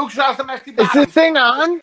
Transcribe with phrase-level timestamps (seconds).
[0.00, 1.04] Luke Shaw's the messy Is bottom.
[1.04, 1.78] this thing on?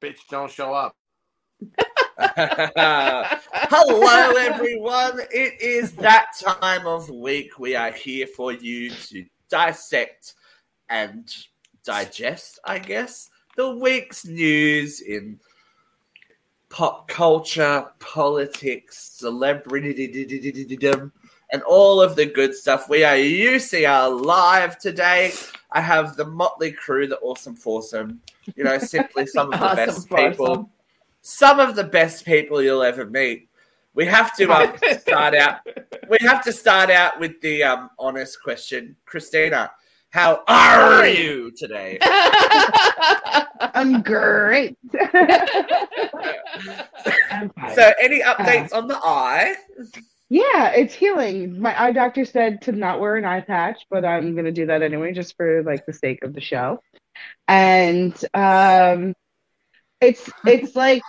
[0.00, 0.96] Bitch, don't show up.
[3.68, 5.20] Hello, everyone.
[5.30, 7.58] It is that time of week.
[7.58, 10.34] We are here for you to dissect
[10.88, 11.30] and
[11.84, 13.28] digest, I guess,
[13.58, 15.40] the week's news in
[16.68, 19.92] pop culture, politics, celebrity,
[21.52, 22.88] and all of the good stuff.
[22.88, 25.32] We are UCR live today.
[25.72, 28.20] I have the motley crew, the awesome foursome.
[28.56, 30.30] You know, simply some of the Awesome best foursome.
[30.30, 30.70] people
[31.28, 33.48] some of the best people you'll ever meet.
[33.94, 35.60] We have to um, start out.
[36.08, 39.70] We have to start out with the um, honest question, Christina.
[40.10, 41.98] How are you today?
[43.60, 44.76] I'm great.
[47.74, 49.54] So, any updates on the eye?
[50.30, 51.60] yeah, it's healing.
[51.60, 54.82] My eye doctor said to not wear an eye patch, but I'm gonna do that
[54.82, 56.82] anyway, just for like the sake of the show.
[57.46, 59.14] And um,
[60.00, 61.02] it's it's like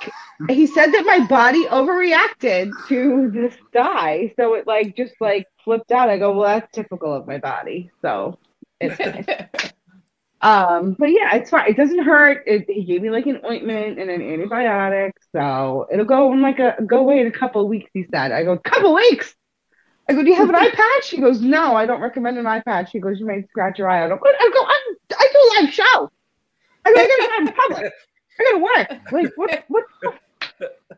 [0.50, 5.92] he said that my body overreacted to this dye, so it like just like flipped
[5.92, 6.10] out.
[6.10, 8.38] I go, well, that's typical of my body, so
[8.80, 9.00] it's
[9.60, 9.74] nice.
[10.42, 11.70] Um, but yeah, it's fine.
[11.70, 12.44] It doesn't hurt.
[12.48, 16.60] It, he gave me like an ointment and an antibiotic, so it'll go in like
[16.60, 17.90] a go away in a couple of weeks.
[17.94, 18.32] He said.
[18.32, 19.36] I go, couple weeks.
[20.08, 21.10] I go, do you have an eye patch?
[21.10, 22.92] He goes, no, I don't recommend an eye patch.
[22.92, 24.12] He goes, you might scratch your eye out.
[24.12, 26.12] I go, I go, I'm, I do a live show.
[26.86, 27.94] I go, I gotta go out in public.
[28.40, 29.12] I gotta work.
[29.12, 29.84] Like, what, what,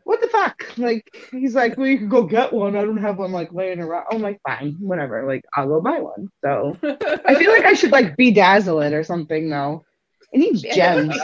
[0.04, 0.78] what the fuck?
[0.78, 2.76] Like, he's like, well, you can go get one.
[2.76, 4.06] I don't have one like laying around.
[4.10, 5.26] I'm like, fine, whatever.
[5.26, 6.28] Like, I'll go buy one.
[6.44, 6.76] So
[7.26, 9.84] I feel like I should like bedazzle it or something though.
[10.32, 11.16] It needs gems,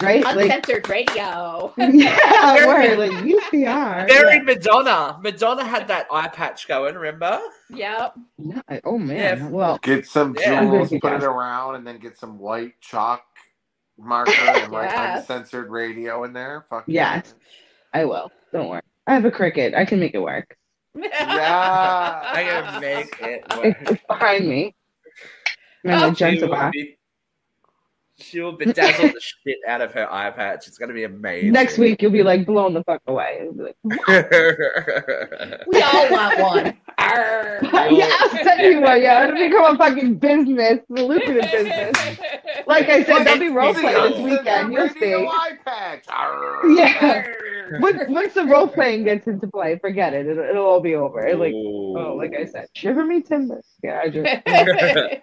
[0.00, 0.24] right?
[0.24, 1.74] Like, Uncensored radio.
[1.78, 4.08] yeah, word, like UCR.
[4.08, 5.18] Very Madonna.
[5.22, 6.94] Madonna had that eye patch going.
[6.94, 7.38] Remember?
[7.70, 8.14] Yep.
[8.38, 9.38] Yeah, oh man.
[9.38, 9.48] Yeah.
[9.48, 13.27] Well, Get some jewels, I'm put it around, and then get some white chalk
[13.98, 15.20] marker and write Yes.
[15.28, 16.64] uncensored radio in there.
[16.70, 17.34] Fuck Yes.
[17.92, 18.30] I will.
[18.52, 18.82] Don't worry.
[19.06, 19.74] I have a Cricut.
[19.74, 20.56] I can make it work.
[20.94, 22.20] Yeah.
[22.24, 23.76] I gotta make it It's, work.
[23.90, 24.74] it's behind me.
[25.84, 26.98] And Oh, she will be,
[28.18, 30.66] she will bedazzle the shit out of her eye patch.
[30.66, 31.52] It's gonna be amazing.
[31.52, 33.48] Next week you'll be like blown the fuck away.
[33.54, 33.76] Like,
[35.68, 36.76] We all want one.
[37.12, 37.58] Arr.
[37.90, 39.00] yeah, I'll send you one.
[39.02, 42.18] Yeah, it'll become a fucking business, a lucrative business.
[42.66, 44.72] Like I said, there'll be role play this weekend.
[44.72, 45.26] You'll Radio see.
[45.26, 46.04] eye patch.
[46.08, 46.68] Arr.
[46.70, 47.26] Yeah.
[47.80, 50.26] Once, once the role playing gets into play, forget it.
[50.26, 51.20] It'll, it'll all be over.
[51.36, 53.66] Like, oh, like I said, shiver me timbers.
[53.82, 55.22] Yeah, I just.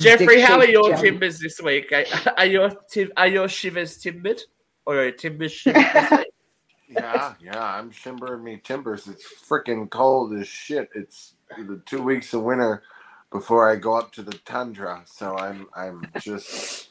[0.00, 1.00] Jeffrey, how are your gem.
[1.00, 1.92] timbers this week?
[1.92, 2.04] Are,
[2.36, 4.42] are your tim- are your shivers timbered
[4.84, 6.31] or are your timbers shivered this week?
[6.92, 9.08] Yeah, yeah, I'm shimbering me timbers.
[9.08, 10.90] It's freaking cold as shit.
[10.94, 12.82] It's the two weeks of winter
[13.30, 15.02] before I go up to the tundra.
[15.06, 16.90] So I'm I'm just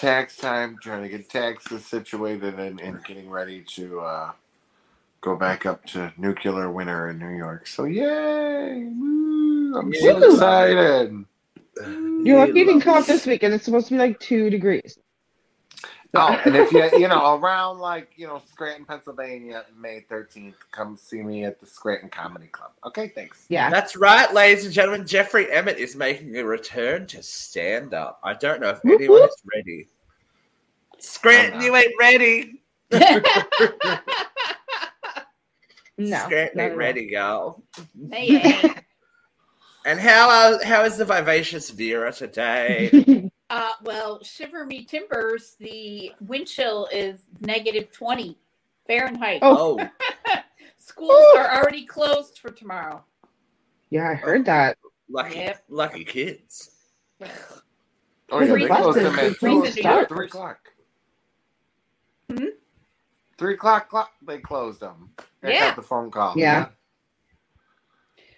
[0.00, 4.32] tax time, trying to get taxes situated and, and getting ready to uh,
[5.22, 7.66] go back up to nuclear winter in New York.
[7.66, 8.84] So yay!
[8.86, 11.24] Woo, I'm so excited.
[12.22, 13.54] You're lucky you didn't come up this weekend.
[13.54, 14.98] It's supposed to be like two degrees.
[16.14, 20.96] Oh, and if you you know around like you know Scranton, Pennsylvania, May thirteenth, come
[20.96, 22.72] see me at the Scranton Comedy Club.
[22.84, 23.46] Okay, thanks.
[23.48, 23.70] Yeah.
[23.70, 25.06] That's right, ladies and gentlemen.
[25.06, 28.20] Jeffrey Emmett is making a return to stand up.
[28.22, 29.30] I don't know if Whoop, anyone whoop.
[29.30, 29.88] is ready.
[30.98, 32.62] Scranton, you ain't ready.
[35.96, 36.18] No.
[36.24, 37.62] Scranton ain't ready, y'all.
[38.10, 38.60] Hey,
[39.86, 43.30] And how are, how is the vivacious Vera today?
[43.54, 43.62] All.
[43.62, 45.56] uh, well, shiver me timbers.
[45.58, 48.38] The wind chill is negative twenty
[48.86, 49.40] Fahrenheit.
[49.42, 49.78] Oh.
[49.80, 50.38] oh,
[50.76, 53.04] Schools are already closed for tomorrow.
[53.90, 54.76] yeah, I heard that.
[55.08, 55.64] lucky, Yep.
[55.68, 56.70] lucky kids.
[58.30, 60.58] Oh yeah, they Buses, closed them at closed three, three o'clock.
[62.30, 62.44] Hmm?
[63.38, 65.10] Three o'clock, clock, they closed them.
[65.42, 65.60] I Yeah.
[65.68, 66.34] got the phone call.
[66.36, 66.68] Yeah.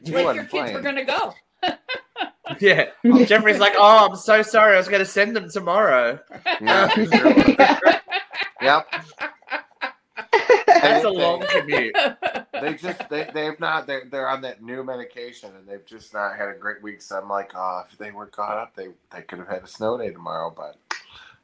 [0.05, 1.35] You like your wasn't kids were gonna go.
[2.61, 2.91] Yeah.
[3.25, 4.75] Jeffrey's like, oh, I'm so sorry.
[4.75, 6.19] I was going to send them tomorrow.
[6.61, 7.05] Yeah, sure
[7.35, 7.57] was.
[8.63, 8.87] yep.
[10.67, 11.97] That's a They- long commute.
[12.53, 16.37] They just they they've not they're they're on that new medication and they've just not
[16.37, 17.03] had a great week.
[17.03, 19.67] So I'm like, oh, if they were caught up, they they could have had a
[19.67, 20.53] snow day tomorrow.
[20.57, 20.77] But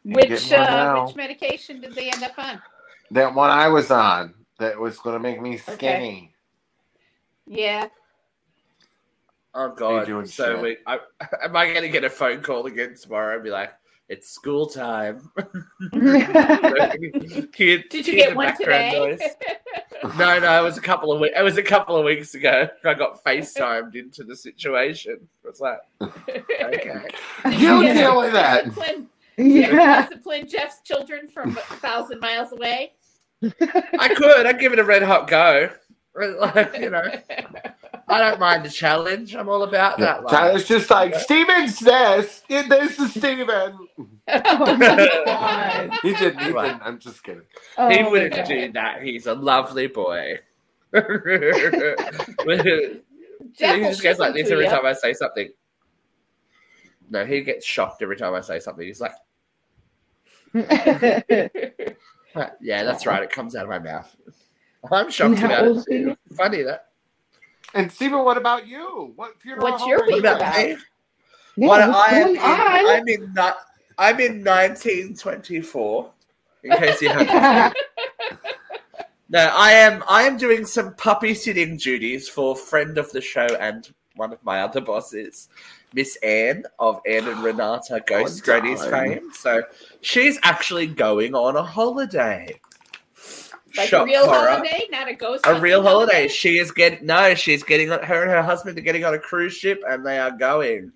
[0.04, 2.62] which uh, which medication did they end up on?
[3.10, 6.32] that one I was on that was going to make me skinny.
[7.46, 7.88] Yeah.
[9.54, 10.06] Oh How you god.
[10.06, 10.62] doing, so shit?
[10.62, 10.98] we, I,
[11.44, 13.70] am I going to get a phone call again tomorrow and be like,
[14.08, 15.30] It's school time.
[15.92, 16.02] Did
[17.92, 19.18] you get one today?
[20.18, 21.34] No, no, it was a couple of weeks.
[21.38, 22.68] It was a couple of weeks ago.
[22.84, 25.28] I got FaceTimed into the situation.
[25.44, 27.06] It was like, okay.
[27.50, 28.64] You get deal to with that.
[28.64, 30.08] Discipline, yeah.
[30.08, 32.92] discipline Jeff's children from a thousand miles away?
[33.42, 34.46] I could.
[34.46, 35.70] I'd give it a red hot go.
[36.14, 37.04] Like, you know,
[38.08, 39.34] I don't mind the challenge.
[39.34, 40.04] I'm all about Yeah.
[40.06, 40.24] that.
[40.24, 40.32] Life.
[40.32, 42.42] Tyler's just like Steven's this.
[42.48, 43.78] Yeah, This is Steven.
[44.28, 45.90] Oh.
[46.02, 46.40] He didn't.
[46.40, 46.68] He Right.
[46.72, 46.82] didn't.
[46.82, 47.42] I'm just kidding.
[47.78, 48.44] Oh he wouldn't God.
[48.46, 49.02] do that.
[49.02, 50.40] He's a lovely boy.
[50.92, 51.14] he Jeff
[53.78, 55.48] will just gets like this every to time I say something.
[57.10, 58.86] No, he gets shocked every time I say something.
[58.86, 59.12] He's like,
[60.54, 61.22] "Yeah,
[62.84, 63.22] that's right.
[63.22, 64.14] It comes out of my mouth."
[64.90, 65.80] I'm shocked And about old it.
[65.80, 66.04] is he?
[66.04, 66.16] too.
[66.36, 66.86] Funny that.
[67.74, 69.12] And Steven, what about you?
[69.16, 70.68] What funeral What's home your week What about?
[70.68, 70.74] Yeah,
[71.56, 72.88] What what's I am going in, on?
[72.90, 73.60] I'm in ni-
[73.98, 76.10] I'm in 1924.
[76.64, 77.76] In case you haven't.
[79.28, 80.04] No, I am.
[80.10, 84.44] I am doing some puppy sitting duties for friend of the show and one of
[84.44, 85.48] my other bosses,
[85.94, 89.20] Miss Anne of Anne and Renata Ghost Oh, Grannies darling.
[89.20, 89.30] fame.
[89.32, 89.62] So
[90.02, 92.60] she's actually going on a holiday.
[93.76, 94.50] Like Shock a real horror.
[94.50, 95.44] holiday, not a ghost.
[95.46, 96.28] A real hunting holiday.
[96.28, 97.34] She is getting no.
[97.34, 98.02] She's getting on.
[98.02, 100.92] Her and her husband are getting on a cruise ship, and they are going.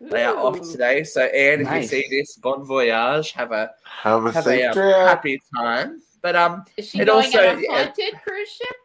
[0.00, 1.04] They are off today.
[1.04, 1.86] So Anne, Nice.
[1.86, 3.32] if you see this, bon voyage.
[3.32, 4.94] Have a Have a have safe a um, trip.
[4.96, 6.02] happy time.
[6.22, 7.90] But um, Is she It going also- on a yeah.
[8.24, 8.76] cruise ship?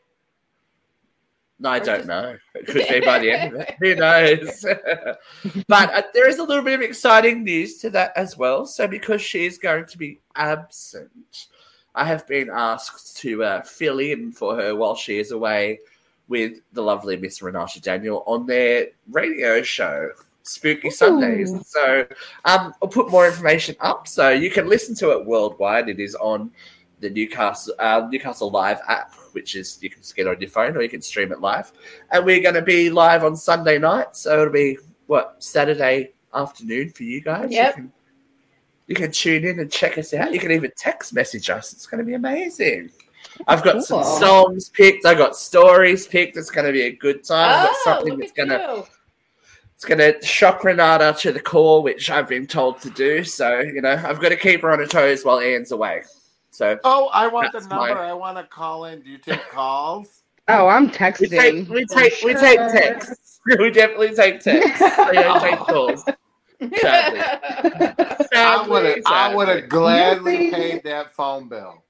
[1.60, 2.36] No, I Or don't just- know.
[2.56, 3.76] It could be by the end of it.
[3.80, 4.66] Who knows?
[5.68, 8.66] but uh, there is a little bit of exciting news to that as well.
[8.66, 11.48] So, because she is going to be absent,
[11.96, 15.80] I have been asked to uh, fill in for her while she is away
[16.28, 20.10] with the lovely Miss Renata Daniel on their radio show.
[20.44, 21.54] Spooky Sundays.
[21.66, 22.06] So
[22.44, 25.88] um, I'll put more information up so you can listen to it worldwide.
[25.88, 26.52] It is on
[27.00, 30.82] the Newcastle uh, Newcastle Live app, which is you can get on your phone or
[30.82, 31.72] you can stream it live.
[32.12, 36.90] And we're going to be live on Sunday night, so it'll be what Saturday afternoon
[36.90, 37.52] for you guys.
[37.52, 37.78] Yep.
[37.78, 37.94] You can,
[38.94, 40.32] you can tune in and check us out.
[40.34, 41.74] You can even text message us.
[41.74, 42.92] It's going to be amazing.
[43.48, 45.04] I've got some songs picked.
[45.08, 46.38] I got stories picked.
[46.38, 47.50] It's going to be a good time.
[47.50, 48.86] I've got Oh, something that's going to
[49.74, 53.24] it's going to shock Renata to the core, which I've been told to do.
[53.24, 56.04] So, you know, I've got to keep her on her toes while Anne's away.
[56.52, 57.76] So, Oh, I want the number.
[57.96, 59.02] my- I want to call in.
[59.02, 60.22] Do you take calls?
[60.48, 61.30] Oh, I'm we texting.
[61.32, 63.40] take, we for take, we take texts.
[63.60, 64.80] We definitely take texts.
[65.10, 66.06] We don't take calls.
[66.78, 67.20] Sadly.
[67.22, 68.98] I Sadly, would have.
[69.06, 70.52] I would have gladly Nothing.
[70.52, 71.84] paid that phone bill.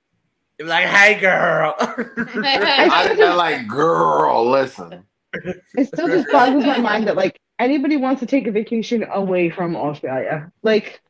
[0.58, 1.76] Be like, hey, girl.
[1.80, 5.04] I'd have been like, "Girl, listen."
[5.34, 9.50] It still just boggles my mind that like anybody wants to take a vacation away
[9.50, 10.52] from Australia.
[10.62, 11.02] Like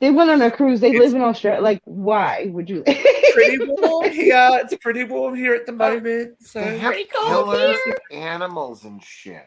[0.00, 1.60] they went on a cruise, they It's- live in Australia.
[1.60, 2.82] Like, why would you?
[2.82, 4.48] pretty warm here.
[4.62, 5.76] It's pretty warm here at the oh.
[5.76, 6.38] moment.
[6.40, 7.98] They So, have Pretty cold killers here.
[8.10, 9.44] animals and shit.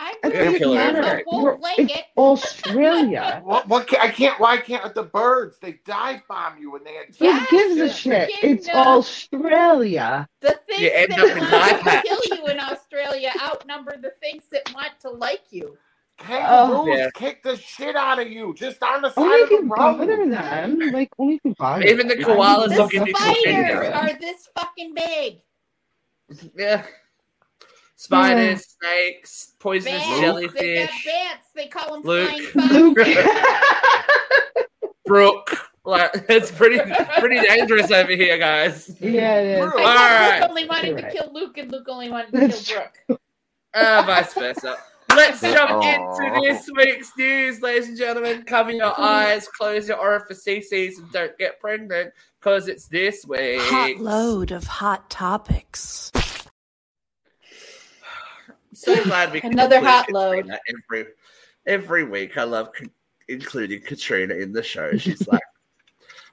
[0.00, 1.10] I'm It Yeah, pretty killer sure animal.
[1.10, 2.04] the whole blanket.
[2.16, 3.42] Australia.
[3.44, 3.68] What?
[3.68, 4.00] What?
[4.00, 4.40] I can't.
[4.40, 5.58] Why can't the birds?
[5.60, 7.18] They dive bomb you when they attack.
[7.18, 8.30] Who Yeah, gives a shit?
[8.30, 10.28] Freaking, It's Australia.
[10.40, 14.44] The things You end that up want to kill you in Australia outnumber the things
[14.52, 15.76] that want to like you.
[16.18, 17.10] Kangaroos Oh, yeah.
[17.14, 20.06] kick the shit out of you just on the side Only of the can bother
[20.06, 20.30] road.
[20.30, 20.78] them.
[20.92, 21.84] Like only can bother.
[21.84, 22.26] Even the them.
[22.26, 25.38] koalas The will give you spiders are this fucking big.
[26.56, 26.84] yeah.
[28.00, 30.08] Spiders, snakes, poisonous Bats.
[30.08, 31.04] They got jellyfish.
[31.04, 31.46] bats.
[31.54, 32.30] They call them Luke.
[32.30, 32.72] flying.
[32.72, 32.98] Luke.
[35.04, 35.50] Brooke.
[35.84, 36.78] Like it's pretty
[37.18, 38.90] pretty dangerous over here, guys.
[39.00, 39.60] yeah, it is.
[39.60, 39.74] Brooke.
[39.80, 40.40] I All thought right.
[40.40, 43.20] Luke only wanted You're to kill Luke, and Luke only wanted to kill Brooke.
[43.74, 44.78] Uh, vice versa.
[45.10, 46.22] Let's jump Aw.
[46.22, 48.44] into this week's news, ladies and gentlemen.
[48.44, 53.60] Cover your eyes, close your orifices, and don't get pregnant because it's this week.
[53.60, 56.10] Hot load of hot topics.
[58.80, 60.50] So glad we can Another include hot load.
[60.90, 61.06] Every
[61.66, 62.90] every week, I love con-
[63.28, 64.90] including Katrina in the show.
[64.96, 65.42] She's like,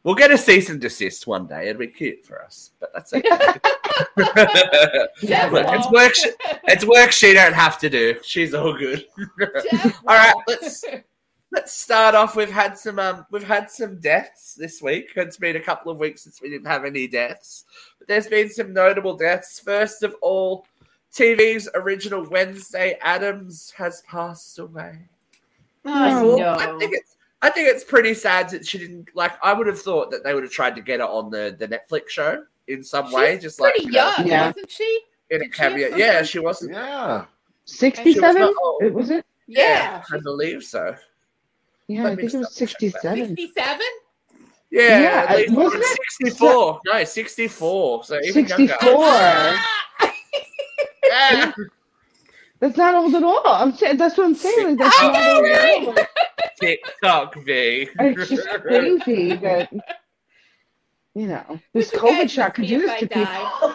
[0.04, 1.64] "We'll get a cease and desist one day.
[1.64, 3.30] It'd be cute for us, but that's okay."
[5.26, 6.16] Jeff Look, it's work.
[6.16, 6.30] She,
[6.70, 8.16] it's work she don't have to do.
[8.24, 9.06] She's all good.
[10.08, 10.86] All right, let's
[11.52, 12.38] let's start off.
[12.38, 15.10] We've had some um, we've had some deaths this week.
[15.18, 17.66] It's been a couple of weeks since we didn't have any deaths,
[18.00, 19.60] but there's been some notable deaths.
[19.60, 20.66] First of all,
[21.18, 25.00] TV's original Wednesday Addams has passed away.
[25.86, 29.32] Oh, I think it's I think it's pretty sad that she didn't like.
[29.44, 31.68] I would have thought that they would have tried to get her on the the
[31.68, 34.48] Netflix show in some way, She's just like pretty you know, young, Yeah.
[34.48, 35.00] wasn't she?
[35.30, 35.88] in a Did she have cameo.
[35.90, 36.00] something?
[36.00, 36.74] Yeah, she wasn't.
[36.74, 37.26] Yeah.
[37.66, 38.42] Sixty-seven.
[38.42, 38.78] Was.
[38.82, 39.26] It was it?
[39.48, 40.04] Yeah.
[40.12, 40.96] I believe so.
[41.88, 43.16] Yeah, Let I think it was just double check that.
[43.18, 43.28] 67.
[43.38, 43.80] 67?
[44.72, 46.00] Yeah, Yeah, at least wasn't it?
[46.24, 46.82] 64.
[46.86, 48.04] No, 64.
[48.04, 48.78] So even 64.
[48.82, 50.07] Ah!
[51.12, 51.54] Younger.
[51.70, 51.74] Ah!
[52.60, 53.44] That's not old at all.
[53.46, 54.70] I'm saying that's what I'm saying.
[54.70, 56.08] Like, that's I not know, old right?
[56.60, 57.88] TikTok V.
[58.00, 59.72] It's just crazy that
[61.14, 63.70] you know this Would COVID guys shot could do this to I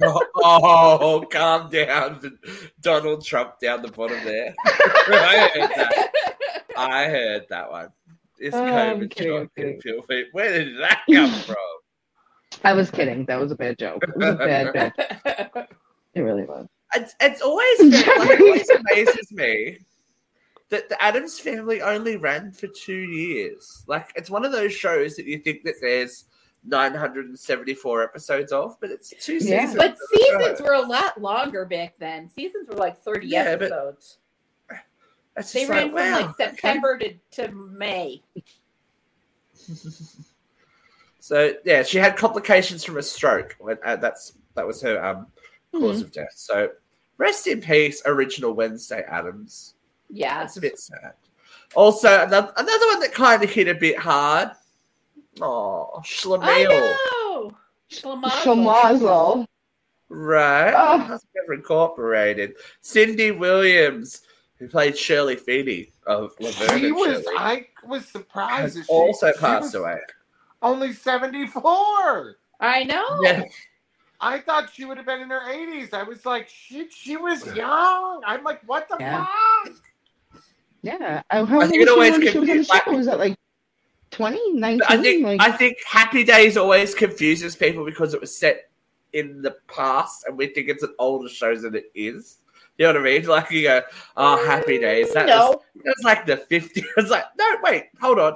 [0.00, 0.20] people.
[0.42, 2.38] oh, calm down.
[2.80, 4.52] Donald Trump down the bottom there.
[4.66, 6.10] I heard that.
[6.76, 7.88] I heard that one.
[8.40, 9.72] It's Oh, COVID kidding, I'm shot kidding.
[9.74, 10.26] can feel feet.
[10.32, 11.56] Where did that come from?
[12.64, 13.24] I was kidding.
[13.26, 14.02] That was a bad joke.
[14.02, 15.68] It was a bad bit.
[16.14, 16.66] It really was.
[16.94, 19.78] It's, it's always been, like, it always amazes me
[20.70, 23.84] that the Addams family only ran for two years.
[23.86, 26.24] Like it's one of those shows that you think that there's
[26.66, 29.66] 974 episodes of, but it's two Yeah.
[29.66, 29.74] seasons.
[29.76, 32.30] but seasons were a lot longer back then.
[32.30, 34.18] Seasons were like 30 Yeah, but- episodes.
[35.52, 36.44] They ran like, from wow, like okay.
[36.50, 38.22] September to, to May.
[41.20, 43.56] So yeah, she had complications from a stroke.
[43.58, 45.28] When, uh, that's that was her um,
[45.80, 46.04] cause mm-hmm.
[46.04, 46.32] of death.
[46.34, 46.70] So
[47.18, 49.74] rest in peace, original Wednesday Addams.
[50.10, 50.40] Yeah.
[50.40, 51.14] That's a bit sad.
[51.74, 54.50] Also, another, another one that kind of hit a bit hard.
[55.40, 56.68] Oh, I Schlemiel.
[56.68, 57.52] know.
[57.90, 58.30] Schlemazel.
[58.30, 59.46] Schlemazel.
[60.08, 60.72] Right.
[60.72, 61.04] Ah.
[61.04, 61.08] Oh.
[61.08, 62.54] That's never incorporated.
[62.80, 64.22] Cindy Williams,
[64.58, 67.24] who played Shirley Feeney of Laverne She and was.
[67.24, 68.76] Shirley, I was surprised.
[68.76, 69.98] has she, also she passed was away.
[70.62, 72.36] Only seventy four.
[72.60, 73.18] I know.
[73.22, 73.42] Yeah.
[74.20, 75.92] I thought she would have been in her eighties.
[75.92, 78.22] I was like, shit, she was young.
[78.26, 79.26] I'm like, what the Yeah.
[79.64, 79.74] fuck?
[80.82, 81.22] Yeah.
[81.30, 82.92] How I think it was she always when she was on the confused- show?
[82.92, 83.36] Was that like
[84.10, 84.82] 20, 19?
[84.88, 88.70] I think like, I think Happy Days always confuses people because it was set
[89.12, 92.38] in the past, and we think it's an older show than it is.
[92.78, 93.26] You know what I mean?
[93.26, 93.82] Like you go,
[94.16, 95.12] oh, Happy Days.
[95.14, 95.50] That no.
[95.50, 96.84] was that's like the 50s.
[96.96, 98.34] It's like, no, wait, hold on.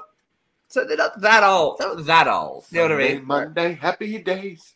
[0.68, 1.78] So they're not that old.
[1.78, 2.64] They're not that old.
[2.70, 3.24] You know what I mean?
[3.26, 4.74] Monday, happy days.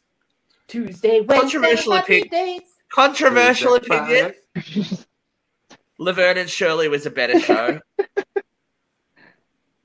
[0.68, 2.46] Tuesday, Wednesday, Controversial happy opinion.
[2.58, 2.60] days.
[2.92, 4.34] Controversial Thursday, opinion.
[4.54, 4.96] Friday.
[5.98, 7.80] Laverne and Shirley was a better show.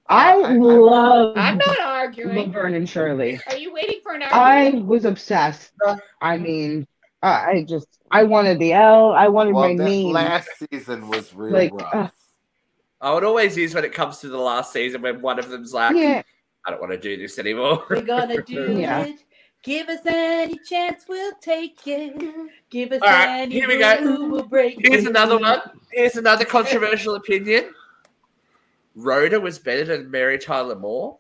[0.10, 2.38] I I- I- love I'm not arguing.
[2.54, 3.40] Laverne and Shirley.
[3.48, 4.88] Are you waiting for an I argument?
[4.88, 5.72] was obsessed.
[6.22, 6.88] I mean,
[7.22, 9.12] I I just, I wanted the L.
[9.12, 10.14] I wanted Well, my that name.
[10.14, 11.94] last season was real Like, rough.
[11.94, 12.08] uh,
[13.02, 15.74] oh, it always is when it comes to the last season when one of them's
[15.74, 16.22] like, yeah.
[16.66, 17.86] I don't want to do this anymore.
[17.90, 19.06] We're gonna do Yeah.
[19.06, 19.24] it.
[19.64, 22.16] Give us any chance, we'll take it.
[22.70, 24.02] Give us All right, any here we go.
[24.02, 25.10] rule, we'll break Here's it.
[25.10, 25.60] another one.
[25.92, 27.74] Here's another controversial opinion.
[28.96, 31.20] Rhoda was better than Mary Tyler Moore.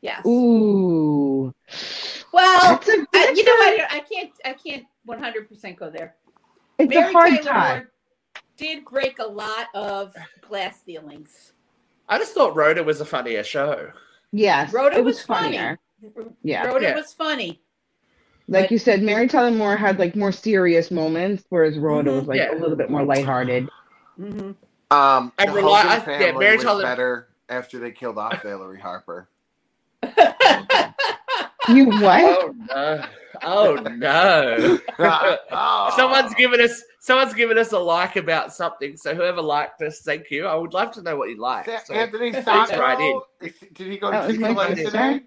[0.00, 0.24] Yes.
[0.26, 1.54] Ooh.
[2.32, 3.92] Well, That's a I, good you know what?
[3.92, 4.30] I can't.
[4.44, 6.16] I can't 100 percent go there.
[6.78, 7.76] It's Mary a hard Tyler time.
[7.78, 7.90] Moore
[8.56, 10.14] did break a lot of
[10.46, 11.52] glass ceilings.
[12.08, 13.90] I just thought Rhoda was a funnier show.
[14.32, 14.72] Yes.
[14.72, 15.56] Rhoda it was, was funny.
[15.56, 15.78] funnier.
[16.42, 16.66] Yeah.
[16.66, 16.94] Rhoda Yeah.
[16.96, 17.62] was funny.
[18.48, 22.16] Like But- you said, Mary Tyler Moore had like more serious moments, whereas Rhoda Mhm.
[22.20, 22.52] was like Yeah.
[22.54, 23.68] a little bit more lighthearted.
[24.16, 24.52] hmm
[24.90, 28.18] Um, And the rely- Hogan I- yeah, family Mary was Tyler- better after they killed
[28.18, 29.28] off Valerie Harper.
[31.68, 32.24] You what?
[32.24, 33.04] Oh no!
[33.42, 34.78] Oh no!
[35.52, 35.92] Oh.
[35.96, 38.96] someone's given us someone's given us a like about something.
[38.96, 40.46] So whoever liked us, thank you.
[40.46, 41.68] I would love to know what you liked.
[41.86, 42.80] So, Anthony Please Sacco.
[42.80, 43.20] write in.
[43.74, 45.20] Did he go to was Chick-fil-A today?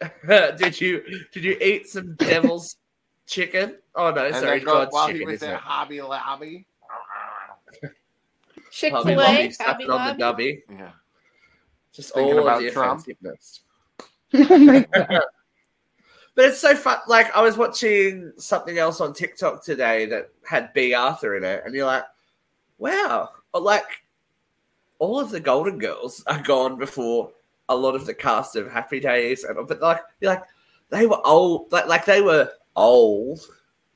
[0.28, 1.02] did you
[1.32, 2.76] did you eat some devil's
[3.26, 3.76] chicken?
[3.94, 5.26] Oh no, And sorry, then go, God's while chicken.
[5.26, 5.60] was Isn't at it?
[5.60, 6.66] Hobby Lobby.
[8.70, 10.62] Chick Hobby Fil A, Lobby, Hobby it on the Lobby.
[10.70, 10.90] Yeah.
[11.92, 13.00] Just Thinking all about of the Trump?
[13.00, 13.60] offensiveness.
[14.32, 15.22] my god.
[16.34, 16.98] But it's so fun.
[17.08, 21.62] Like I was watching something else on TikTok today that had Bea Arthur in it,
[21.64, 22.04] and you're like,
[22.78, 24.04] wow, like
[25.00, 27.32] all of the Golden Girls are gone before
[27.68, 30.42] a lot of the cast of Happy Days, and but like you're like
[30.90, 33.40] they were old, like like they were old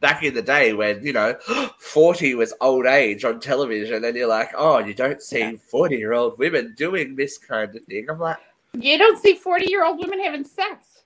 [0.00, 1.34] back in the day when you know
[1.78, 6.12] forty was old age on television, and you're like, oh, you don't see forty year
[6.12, 8.06] old women doing this kind of thing.
[8.10, 8.38] I'm like,
[8.78, 11.02] You don't see 40 year old women having sex.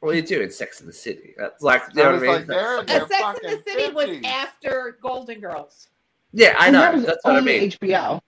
[0.00, 1.34] well, you do in Sex in the City.
[1.38, 2.56] That's like you I know was what I like, mean.
[2.56, 5.88] they're, A uh, they're Sex fucking in the City was after Golden Girls.
[6.32, 6.80] Yeah, I know.
[6.80, 7.70] that was That's what I only mean.
[7.70, 8.20] HBO,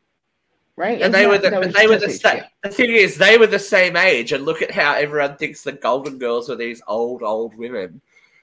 [0.76, 1.00] right?
[1.00, 2.40] And they were the, That but they were the same.
[2.40, 2.48] HBO.
[2.62, 5.72] The thing is, they were the same age, and look at how everyone thinks the
[5.72, 8.00] Golden Girls were these old, old women.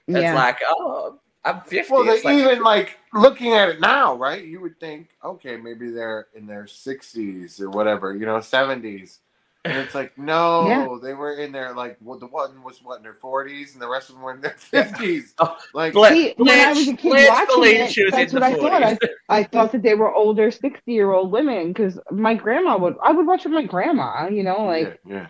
[0.08, 0.34] It's Yeah.
[0.34, 1.92] like, oh, I'm fifty.
[1.92, 4.44] Well, they like, even like looking at it now, right?
[4.44, 9.18] You would think, okay, maybe they're in their sixties or whatever, you know, seventies.
[9.64, 10.96] And it's like, no, Yeah.
[11.00, 11.72] they were in there.
[11.72, 14.34] Like, well, the one was what in their forties, and the rest of them were
[14.34, 15.34] in their fifties.
[15.38, 18.32] Oh, like, Bla- See, when I was a kid Blanche watching it, she was that's
[18.32, 18.82] what the I thought.
[18.82, 22.96] I, I thought that they were older, sixty-year-old women because my grandma would.
[23.04, 24.28] I would watch with my grandma.
[24.28, 25.26] You know, like yeah, yeah.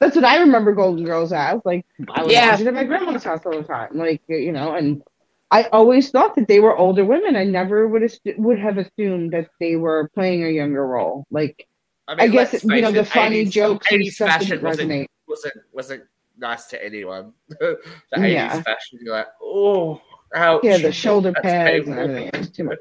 [0.00, 1.60] that's what I remember Golden Girls as.
[1.66, 2.52] Like I would Yeah.
[2.52, 3.90] watch it at my grandma's house all the time.
[3.92, 5.02] Like you know, and
[5.50, 7.36] I always thought that they were older women.
[7.36, 11.26] I never would assu- would have assumed that they were playing a younger role.
[11.30, 11.68] Like
[12.06, 15.06] I, guess let's you know the it, funny 80s jokes 80s fashion wasn't, resonate.
[15.26, 16.04] wasn't wasn't
[16.38, 17.32] nice to anyone.
[17.48, 17.78] the
[18.14, 18.62] 80s Yeah.
[18.62, 20.00] fashion, you're like, oh,
[20.34, 20.60] ouch.
[20.64, 22.16] Yeah, the shoulder That's pads and painful.
[22.16, 22.52] everything.
[22.52, 22.78] Too much.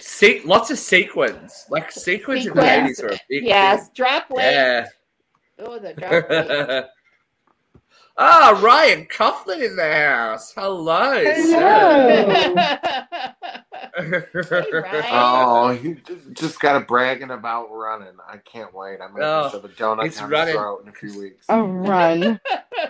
[0.00, 1.66] Se- lots of sequins.
[1.70, 4.36] Like sequins in the 80s were a big Yes, drop thing.
[4.36, 4.52] weight.
[4.52, 4.86] Yeah.
[5.58, 6.84] Oh, the drop weight.
[8.18, 10.52] ah, Ryan Coughlin in the house.
[10.56, 11.22] Hello.
[11.24, 11.42] Hello.
[14.42, 14.82] sir.
[14.82, 15.02] Ryan.
[15.08, 18.14] Oh, he j- just got to bragging about running.
[18.28, 18.98] I can't wait.
[19.00, 20.46] I'm Oh, gonna shove a donut he's down running.
[20.48, 21.46] his throat in a few weeks.
[21.48, 22.40] A run.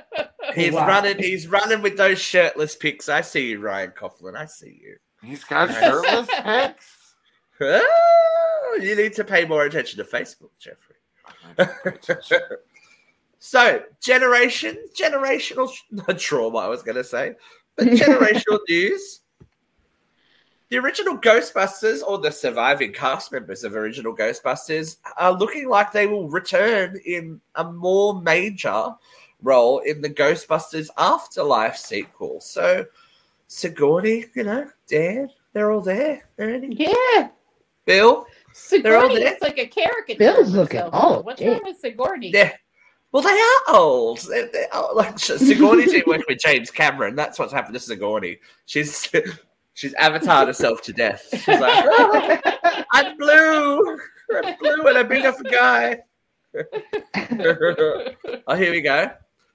[0.54, 0.86] he's Wow.
[0.88, 1.18] running.
[1.18, 3.08] He's running with those shirtless pics.
[3.08, 4.36] I see you, Ryan Coughlin.
[4.36, 4.96] I see you.
[5.22, 7.14] He's got shirtless pics.
[7.60, 10.96] Oh, you need to pay more attention to Facebook, Jeffrey.
[13.38, 17.34] So, generation, generational not trauma, I was going to say,
[17.76, 19.20] but generational news.
[20.68, 26.08] The original Ghostbusters, or the surviving cast members of original Ghostbusters, are looking like they
[26.08, 28.92] will return in a more major
[29.42, 32.40] role in the Ghostbusters Afterlife sequel.
[32.40, 32.84] So,
[33.46, 36.28] Sigourney, you know, Dan, they're all there.
[36.36, 37.28] They're in yeah.
[37.84, 39.30] Bill, all Sigourney there.
[39.30, 40.18] looks like a caricature.
[40.18, 40.94] Bill's looking herself.
[41.04, 41.48] old, What's gee.
[41.48, 42.30] wrong with Sigourney?
[42.32, 42.52] Yeah.
[43.16, 44.18] Well, they are old.
[44.28, 44.88] They're, they're old.
[44.90, 47.16] Oh, like Sigourney's been working with James Cameron.
[47.16, 48.36] That's what's happened to Sigourney.
[48.66, 49.10] She's
[49.72, 51.26] she's avatared herself to death.
[51.30, 52.38] She's like, "Oh,
[52.92, 53.98] I'm blue.
[54.34, 55.98] I'm blue and I'm big enough a guy.
[58.46, 59.10] oh, here we go.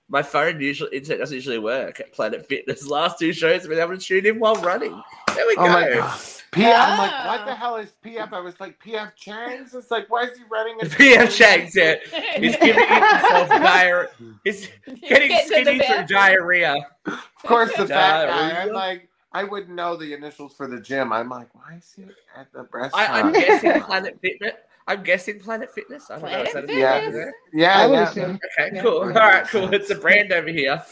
[0.09, 2.87] My phone usually internet doesn't usually work at Planet Fitness.
[2.87, 4.99] Last two shows I've been able to tune in while running.
[5.35, 6.11] There we Oh go.
[6.51, 6.89] God.
[6.89, 7.55] I'm like, what the oh.
[7.55, 8.33] hell is PF?
[8.33, 9.73] I was like, PF Chang's?
[9.73, 10.75] It's like, why is he running?
[10.81, 12.01] a- PF Shanks, It.
[12.35, 14.09] He's giving himself diarrhea.
[14.43, 14.67] He's
[15.07, 16.75] getting Get skinny through diarrhea.
[17.05, 18.61] Of course, the fat guy.
[18.61, 21.13] I'm like, I wouldn't know the initials for the gym.
[21.13, 22.03] I'm like, why is he
[22.35, 23.09] at the I, restaurant?
[23.11, 24.53] I'm guessing Planet Fitness.
[24.87, 26.11] I'm guessing Planet Fitness.
[26.11, 26.41] I don't know.
[26.41, 27.33] Is that a Planet yeah, Fitness.
[27.53, 28.09] yeah, I would yeah.
[28.09, 28.39] assume.
[28.59, 28.81] Okay, Yeah.
[28.81, 28.99] cool.
[28.99, 29.73] All right, cool.
[29.73, 30.83] It's a brand over here.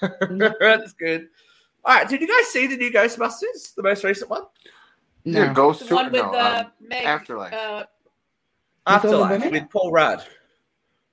[0.60, 1.28] That's good.
[1.84, 4.42] All right, did you guys see the new Ghostbusters, the most recent one?
[5.24, 5.96] Yeah, Ghost The Tour.
[5.96, 7.04] one with no, uh, um, Meg.
[7.04, 7.52] Afterlife.
[7.52, 7.86] Uh, With
[8.86, 9.50] Afterlife women?
[9.52, 10.24] with Paul Rudd.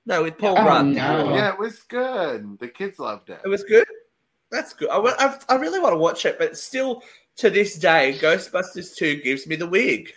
[0.06, 0.86] No, with Paul Oh, Rudd.
[0.86, 1.34] no.
[1.34, 2.58] yeah, it was good.
[2.58, 3.40] The kids loved it.
[3.44, 3.86] It was good.
[4.50, 4.88] That's good.
[4.88, 7.02] I, I, I really want to watch it, but still,
[7.36, 10.12] to this day, Ghostbusters 2 gives me the wig.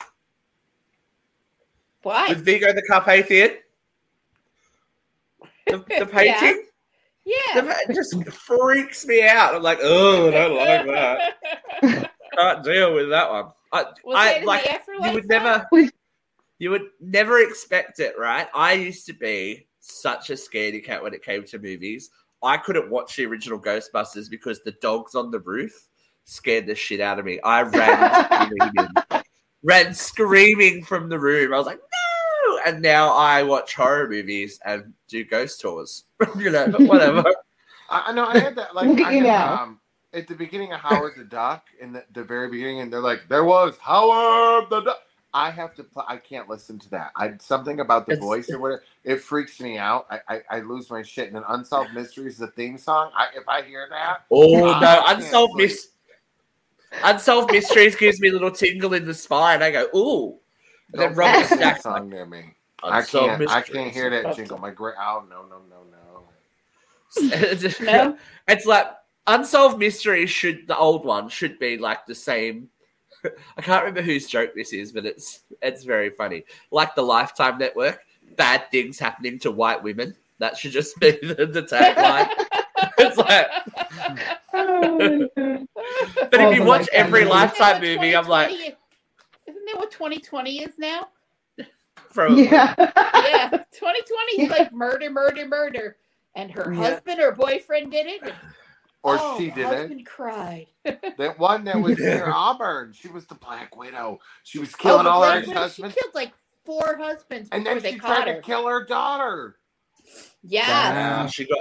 [2.03, 2.29] why?
[2.29, 3.57] With Vigo the Carpathian.
[5.67, 6.63] The, the painting.
[7.25, 7.61] Yeah.
[7.61, 9.53] The- It just freaks me out.
[9.53, 12.11] I'm like, oh, I don't like that.
[12.37, 13.51] Can't deal with that one.
[13.71, 15.07] I, Was I it in like the afterlife?
[15.07, 15.43] you would one?
[15.43, 15.67] never,
[16.59, 18.47] you would never expect it, right?
[18.53, 22.09] I used to be such a scaredy cat when it came to movies.
[22.43, 25.87] I couldn't watch the original Ghostbusters because the dogs on the roof
[26.25, 27.39] scared the shit out of me.
[27.41, 29.23] I ran screaming,
[29.63, 31.53] ran screaming from the room.
[31.53, 32.59] I was like, no!
[32.65, 36.05] And now I watch horror movies and do ghost tours.
[36.37, 37.23] you know, whatever.
[37.89, 38.25] I, I know.
[38.25, 38.73] I had that.
[38.75, 39.63] Like, Look at I you had, now.
[39.63, 39.80] Um,
[40.13, 43.21] at the beginning of Howard the Duck, in the, the very beginning, and they're like,
[43.29, 44.99] "There was Howard the Duck."
[45.33, 45.83] I have to.
[45.83, 47.11] Pl- I can't listen to that.
[47.15, 48.83] I something about the It's- voice or whatever.
[49.05, 50.05] It freaks me out.
[50.09, 51.27] I, I, I lose my shit.
[51.27, 53.11] And then Unsolved Mysteries, is the theme song.
[53.15, 55.69] I, if I hear that, Oh I no, unsolved sleep.
[55.69, 55.87] mys-
[57.03, 59.63] unsolved mysteries gives me a little tingle in the spine.
[59.63, 60.37] I go, ooh.
[60.91, 61.81] And then don't Robert that Stack.
[61.81, 62.53] song near me.
[62.83, 63.49] I can't.
[63.49, 64.57] I can't hear that jingle.
[64.57, 64.95] My great.
[64.99, 66.23] Oh no no no no.
[67.21, 68.17] No?
[68.47, 68.87] it's like
[69.27, 72.69] unsolved mysteries should the old one should be like the same.
[73.57, 76.43] I can't remember whose joke this is, but it's it's very funny.
[76.71, 78.01] Like the Lifetime Network,
[78.35, 80.15] bad things happening to white women.
[80.39, 82.27] That should just be the, the tagline.
[82.97, 83.47] it's like,
[84.53, 85.67] Oh, my God.
[86.31, 87.25] but All if you watch Lifetime every.
[87.25, 88.75] Lifetime movie, I'm like, 2020
[89.47, 91.07] Isn't that what 2020 is now?
[92.09, 92.73] from yeah.
[92.77, 93.49] Yeah.
[93.49, 95.95] 2020 is like murder, murder, murder.
[96.35, 96.79] And her Yeah.
[96.79, 98.33] husband or boyfriend did it.
[99.03, 99.65] And- Or oh, she did it.
[99.65, 100.67] husband cried.
[101.17, 102.93] That one that was near Auburn.
[102.93, 104.19] She was the Black Widow.
[104.43, 106.31] She was Oh, killing the all her Black Widow, She ex-husbands, killed like
[106.65, 108.35] four husbands and then they she tried her.
[108.35, 109.57] to kill her daughter.
[110.43, 111.21] Yeah.
[111.23, 111.59] Wow, she got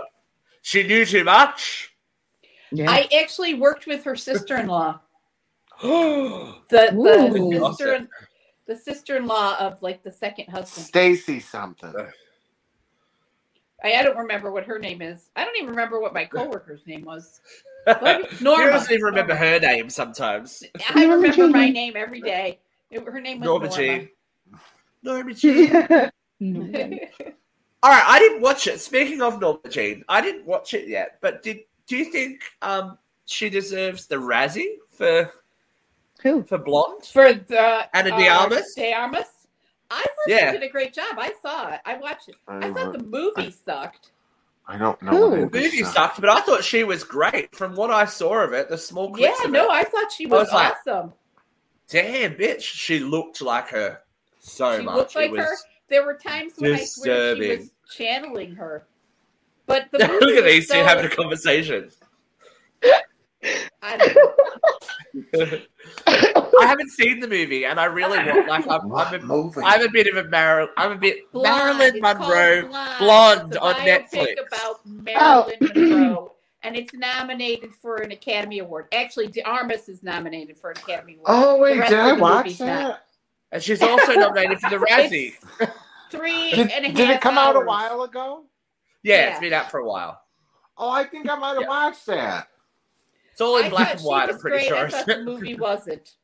[0.62, 1.94] she knew too much.
[2.70, 2.90] yeah.
[2.90, 5.00] I actually worked with her sister-in-law.
[5.83, 7.68] oh, The the Ooh.
[7.76, 8.09] sister
[8.66, 10.87] the sister-in-law of like the second husband.
[10.87, 11.94] Stacy something.
[11.96, 12.11] Uh,
[13.85, 15.31] I, I don't remember what her name is.
[15.37, 17.40] I don't even remember what my coworker's name was.
[17.88, 17.95] She
[18.45, 18.71] Norma.
[18.73, 20.62] doesn't even remember her name sometimes.
[20.95, 22.59] I remember my name every day.
[22.90, 23.83] It- her name was Norma Norma.
[23.83, 24.09] Jean.
[25.03, 25.73] Norma Jean.
[26.40, 26.99] No.
[27.83, 28.81] All right, I didn't watch it.
[28.81, 31.19] Speaking of Norma Jean, I didn't watch it yet.
[31.23, 35.31] But did do you think um she deserves the Razzie for
[36.23, 36.43] Who?
[36.43, 37.05] for Blonde?
[37.05, 38.75] For the Anna uh, de Armas?
[38.75, 39.39] De Armas.
[39.90, 40.53] I thought Yeah.
[40.53, 41.16] she did a great job.
[41.18, 41.81] I saw it.
[41.85, 42.37] I watched it.
[42.46, 44.12] I I, thought the movie sucked.
[44.66, 45.11] I don't know.
[45.11, 45.31] Who?
[45.42, 45.92] what The movie is.
[45.92, 47.55] sucked, but I thought she was great.
[47.57, 49.70] From what I saw of it, the small Yeah, clips of no, it.
[49.70, 51.12] I thought she was, was like, awesome.
[51.88, 54.00] Damn, bitch, she looked like her
[54.38, 54.94] so She much.
[54.94, 55.55] looked like it was, her.
[55.88, 58.87] There were times when I swear she was channeling her.
[59.66, 61.90] But the Look at was these two so- having a conversation.
[63.83, 64.14] I.
[66.07, 68.49] I haven't seen the movie, and I really want.
[68.49, 69.61] Like, I'm, What I'm, a, movie?
[69.64, 71.79] I'm a bit of a Mar- I'm a bit Blonde.
[71.79, 72.69] Marilyn Monroe.
[72.69, 74.33] Blonde, Blonde on Netflix.
[74.47, 74.87] about oh.
[74.87, 75.66] Marilyn Oh.
[75.75, 78.87] Monroe, and it's nominated for an Academy Award.
[78.93, 81.27] Actually, De Armas is nominated for an Academy Award.
[81.29, 82.83] Oh wait, did of I watch that?
[82.83, 83.01] not.
[83.53, 85.35] And she's also nominated for the Razzie.
[86.11, 88.45] Three Did, and a half did it come out a while ago?
[89.03, 89.31] Yeah, Yeah.
[89.31, 90.21] it's been out for a while.
[90.77, 91.69] Oh, I think I might have Yeah.
[91.69, 92.49] watched that.
[93.33, 94.29] It's all in I black and white.
[94.31, 94.69] I'm pretty great.
[94.69, 94.77] sure.
[94.87, 96.14] I thought the movie wasn't.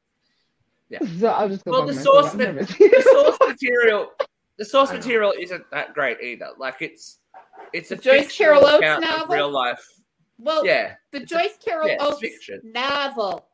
[1.18, 4.12] So I'll just go Well, the source ma- the source material,
[4.56, 6.50] the source material isn't that great either.
[6.58, 7.18] Like it's,
[7.72, 9.34] it's a Joyce Carol Oates account of novel?
[9.34, 9.84] real life.
[10.38, 12.60] Well, Yeah, the It's a- Joyce Carol yeah, Oates fiction.
[12.64, 13.48] novel.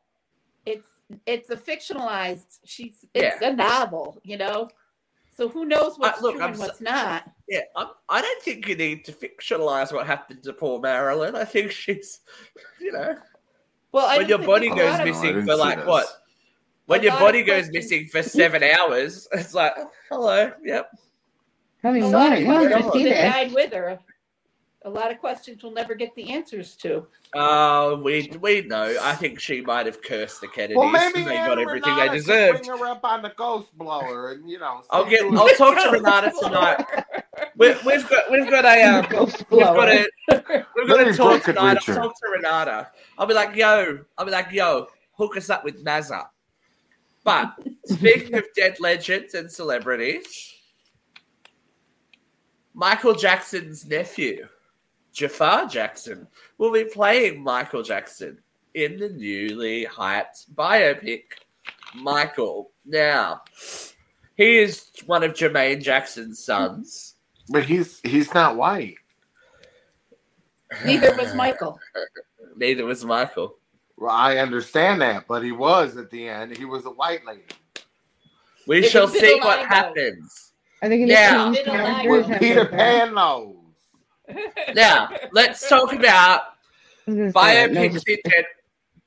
[0.67, 0.87] It's
[1.25, 2.59] it's a fictionalized.
[2.65, 4.69] She's it's a novel, you know.
[5.35, 7.31] So who knows uh, what's look, true I'm and so- what's not?
[7.49, 7.61] yeah.
[7.75, 11.35] I'm, I don't think you need to fictionalize what happened to poor Marilyn.
[11.35, 12.19] I think she's,
[12.79, 13.15] you know,
[13.93, 15.87] Well, I when your body there's goes of- missing for like this.
[15.87, 16.07] what?
[16.87, 17.73] When A your body goes questions.
[17.73, 20.89] missing for seven hours, it's like, oh, hello, yep.
[21.81, 22.11] Tell me A more.
[22.11, 23.31] lot of I've questions seen that it.
[23.31, 23.99] died with her.
[24.85, 27.07] A lot of questions we'll never get the answers to.
[27.33, 28.97] Uh, we we know.
[29.01, 30.75] I think she might have cursed the Kennedys.
[30.75, 32.63] Well, maybe they Anna got everything Renata they could deserved.
[32.65, 34.81] Bring her up on the ghost blower, and you know.
[34.89, 35.23] I'll get.
[35.23, 36.83] I'll talk to Renata tonight.
[37.57, 38.31] We, we've got.
[38.31, 38.81] We've got a.
[38.83, 39.87] Um, we've got blower.
[39.87, 40.07] a.
[40.75, 41.77] We've got Maybe a talk tonight.
[41.87, 42.01] I'll her.
[42.01, 42.89] talk to Renata.
[43.17, 43.99] I'll be like, yo.
[44.17, 44.87] I'll be like, yo.
[45.13, 46.25] Hook us up with Mazza.
[47.23, 47.53] But
[47.85, 50.53] speaking of dead legends and celebrities,
[52.73, 54.47] Michael Jackson's nephew,
[55.13, 58.39] Jafar Jackson, will be playing Michael Jackson
[58.73, 61.23] in the newly hyped biopic,
[61.95, 62.71] Michael.
[62.85, 63.41] Now,
[64.35, 67.12] he is one of Jermaine Jackson's sons.
[67.53, 68.95] But he's he's not white.
[70.83, 71.79] Neither was Michael.
[72.57, 73.57] Neither was Michael.
[73.95, 76.57] Well, I understand that, but he was at the end.
[76.57, 77.43] He was a white lady
[78.67, 79.43] We It shall see vitiligo.
[79.45, 80.53] what happens.
[80.81, 81.51] I think in Yeah.
[81.51, 81.65] the Vitiligo.
[81.65, 82.65] characters with Peter.
[82.65, 83.55] Pan nose.
[84.73, 86.41] Now, let's talk about
[87.07, 88.43] I was gonna say, no, biopics in gen-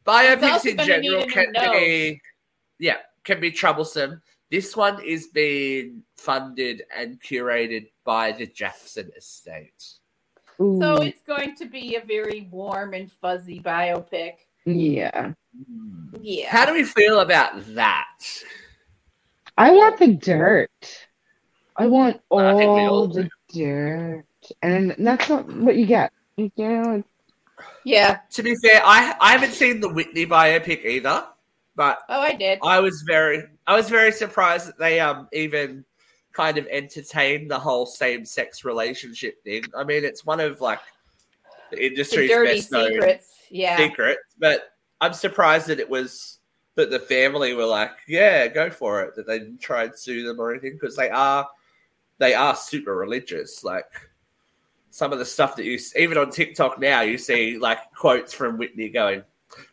[0.06, 2.20] biopics in general can be
[2.78, 4.22] yeah can be troublesome.
[4.50, 9.85] This one is being funded and curated by the Jackson estate.
[10.61, 14.35] Ooh, So it's going to be a very warm and fuzzy biopic.
[14.64, 15.32] yeah.
[16.20, 16.48] Yeah.
[16.50, 18.18] How do we feel about that?
[19.56, 21.06] I want the dirt.
[21.76, 24.24] I want I all all the dirt,
[24.62, 26.12] and that's not what you get.
[26.37, 27.02] You know,
[27.85, 28.20] yeah.
[28.32, 31.26] To be fair, I I haven't seen the Whitney biopic either,
[31.76, 32.58] but Oh, I did.
[32.62, 35.84] I was very I was very surprised that they um even
[36.32, 39.62] kind of entertained the whole same sex relationship thing.
[39.76, 40.80] I mean, it's one of like
[41.70, 43.34] the The industry's dirty best known secrets.
[43.50, 43.76] Yeah.
[43.76, 46.38] secrets, but I'm surprised that it was
[46.74, 49.14] that the family were like, yeah, go for it.
[49.16, 51.48] That they didn't try and sue them or anything because they are
[52.18, 53.64] they are super religious.
[53.64, 53.86] Like
[54.90, 58.58] some of the stuff that you even on TikTok now, you see like quotes from
[58.58, 59.22] Whitney going,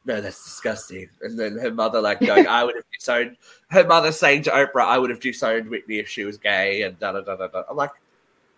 [0.05, 3.37] "No, that's disgusting," and then her mother like going, "I would have disowned."
[3.69, 6.99] Her mother saying to Oprah, "I would have disowned Whitney if she was gay," and
[6.99, 7.63] da da da da da.
[7.69, 7.91] I'm like,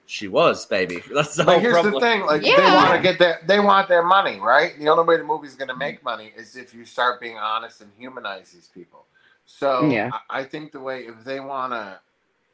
[0.05, 1.03] she was, baby.
[1.13, 1.93] That's the But whole here's problem.
[1.95, 4.77] the thing: like they want to get their they want their money, right?
[4.79, 7.81] The only way the movie's going to make money is if you start being honest
[7.81, 9.05] and humanize these people.
[9.45, 10.09] So Yeah.
[10.29, 11.99] I, I think the way if they want to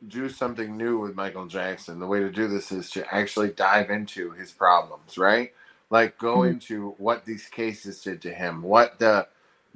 [0.08, 3.90] do something new with Michael Jackson, the way to do this is to actually dive
[3.92, 5.54] into his problems, right?
[5.92, 6.50] Like go Mhm.
[6.52, 9.28] into what these cases did to him, what the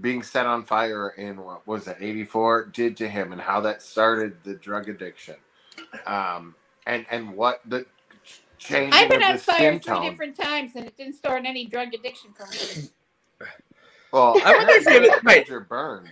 [0.02, 3.82] being set on fire in what was it 84 did to him and how that
[3.82, 5.36] started the drug addiction
[6.06, 6.54] um
[6.86, 7.86] and and what the
[8.58, 11.44] changing I've been of on fire skin three tone different times and it didn't start
[11.46, 12.90] any drug addiction for me.
[14.12, 15.24] well I wonder if it was- wait.
[15.24, 16.10] major burns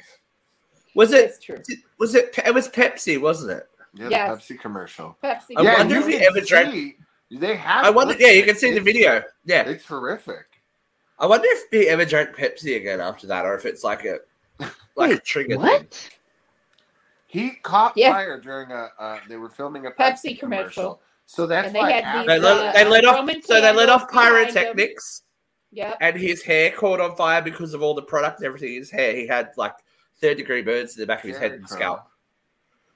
[0.95, 1.43] Was it?
[1.97, 2.37] Was it?
[2.45, 3.69] It was Pepsi, wasn't it?
[3.95, 4.47] yeah Yes.
[4.47, 5.55] the pepsi commercial Pepsi.
[5.57, 6.95] I yeah wonder if he can ever drank- see
[7.39, 7.85] They have.
[7.85, 8.15] I wonder.
[8.17, 8.59] Yeah, you can it.
[8.59, 9.23] see the video.
[9.45, 10.45] Yeah, It's horrific.
[11.19, 14.19] I wonder if he ever drank Pepsi again after that, or if it's like a
[14.59, 15.59] like a Wait, trigger thing.
[15.61, 16.09] What?
[17.27, 18.11] He caught Yeah.
[18.13, 18.89] fire during a.
[18.99, 19.95] Uh, they were filming a Pepsi
[20.35, 20.63] Pepsi, commercial.
[20.73, 21.01] commercial.
[21.25, 23.15] So that's And they why had after They these, let, uh, they let off.
[23.15, 24.53] Roman So they let off candles behind him.
[24.53, 25.21] pyrotechnics,
[25.71, 25.97] Yep.
[26.01, 28.91] and his hair caught on fire because of all the product and everything in his
[28.91, 29.15] hair.
[29.15, 29.73] He had like
[30.19, 32.07] third degree burns in the back of his head and Cherry scalp.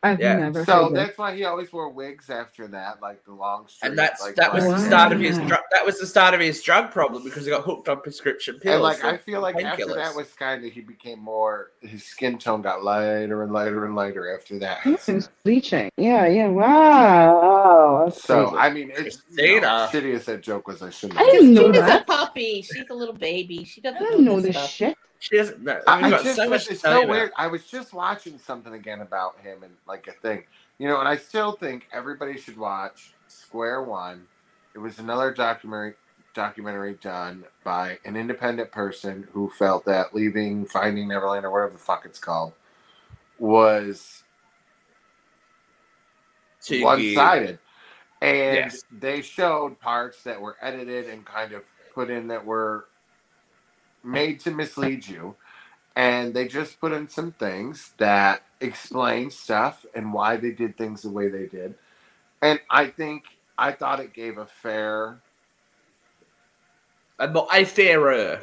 [0.03, 0.37] I've Yeah.
[0.37, 1.07] never So heard that.
[1.07, 3.89] that's why he always wore wigs after that, like the long straight.
[3.89, 5.47] And that's like, that was the start of his Wow.
[5.47, 5.61] drug.
[5.71, 8.75] That was the start of his drug problem because he got hooked on prescription pills.
[8.75, 9.95] And like for I feel like after painkillers.
[9.95, 13.95] that was kind of he became more his skin tone got lighter and lighter and
[13.95, 14.79] lighter after that.
[14.85, 15.89] It's bleaching.
[15.97, 16.47] Yeah, yeah.
[16.47, 18.03] Wow.
[18.05, 18.57] That's So crazy.
[18.61, 20.11] I mean, it's you know, Christina.
[20.11, 20.81] shitty as that joke was.
[20.83, 21.19] I shouldn't.
[21.19, 22.07] I have didn't know Tina's a that.
[22.07, 22.61] puppy.
[22.61, 23.63] She's a little baby.
[23.63, 24.69] She doesn't didn't know know this this stuff.
[24.69, 24.97] shit.
[25.19, 25.39] She.
[25.87, 27.09] I, We've I just, so much it's so you about.
[27.09, 27.31] weird.
[27.37, 30.43] I was just watching something again about him and like a thing,
[30.77, 34.27] you know, and I still think everybody should watch Square One.
[34.75, 35.95] It was another documentary
[36.33, 41.79] documentary done by an independent person who felt that leaving Finding Neverland or whatever the
[41.79, 42.53] fuck it's called
[43.39, 44.23] was
[46.69, 47.59] one sided.
[48.21, 48.83] And Yes.
[48.91, 52.87] they showed parts that were edited and kind of put in that were
[54.03, 55.35] made to mislead you.
[55.95, 61.03] And they just put in some things that explain stuff and why they did things
[61.03, 61.75] the way they did.
[62.41, 63.25] And I think
[63.57, 65.19] I thought it gave a fair
[67.19, 68.41] a, mo- a fairer.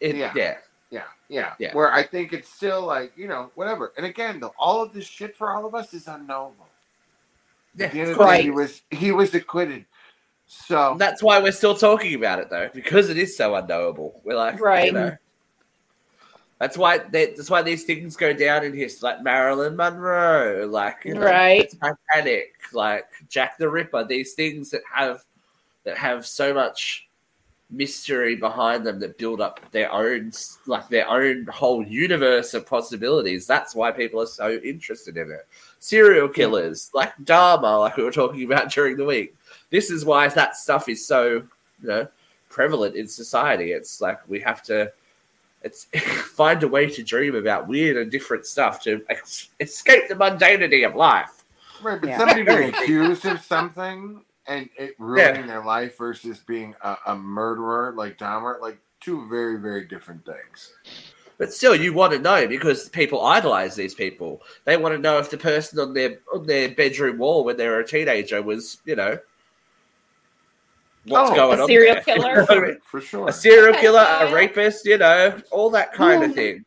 [0.00, 0.32] It, Yeah.
[0.34, 0.58] yeah.
[0.90, 1.54] yeah, yeah.
[1.58, 1.74] Yeah.
[1.74, 3.92] Where I think it's still like, you know, whatever.
[3.96, 6.66] And again, though, all of this shit for all of us is unknowable.
[7.80, 8.12] At the end Yeah.
[8.12, 8.44] of the day, Right.
[8.44, 9.86] he was he was acquitted.
[10.48, 14.20] So That's why we're still talking about it though, because it is so unknowable.
[14.24, 14.86] We're like, Right.
[14.86, 15.16] You know,
[16.58, 21.04] that's why they, that's why these things go down in history, like Marilyn Monroe, like
[21.04, 21.72] you know, Right.
[21.80, 24.04] Titanic, like Jack the Ripper.
[24.04, 25.24] These things that have
[25.84, 27.08] that have so much
[27.70, 30.32] mystery behind them that build up their own
[30.66, 33.46] like their own whole universe of possibilities.
[33.46, 35.46] That's why people are so interested in it.
[35.78, 39.36] Serial killers, like Dahmer, like we were talking about during the week.
[39.70, 41.42] This is why that stuff is so,
[41.82, 42.08] you know,
[42.48, 43.72] prevalent in society.
[43.72, 44.92] It's like we have to
[45.62, 45.84] it's
[46.34, 50.86] find a way to dream about weird and different stuff to ex- escape the mundanity
[50.86, 51.44] of life.
[51.82, 52.18] Right, but Yeah.
[52.18, 57.92] somebody being accused of something and it ruining their life versus being a, a murderer
[57.96, 60.72] like Dahmer, like two very, very different things.
[61.36, 64.42] But still, you want to know because people idolize these people.
[64.64, 67.68] They want to know if the person on their on their bedroom wall when they
[67.68, 69.18] were a teenager was, you know,
[71.08, 71.68] what's Oh, going a on.
[71.68, 72.02] serial there.
[72.04, 72.30] killer?
[72.30, 72.78] You know I mean?
[72.82, 73.28] For sure.
[73.28, 76.64] a serial Okay, killer, a rapist, you know, all that kind of thing.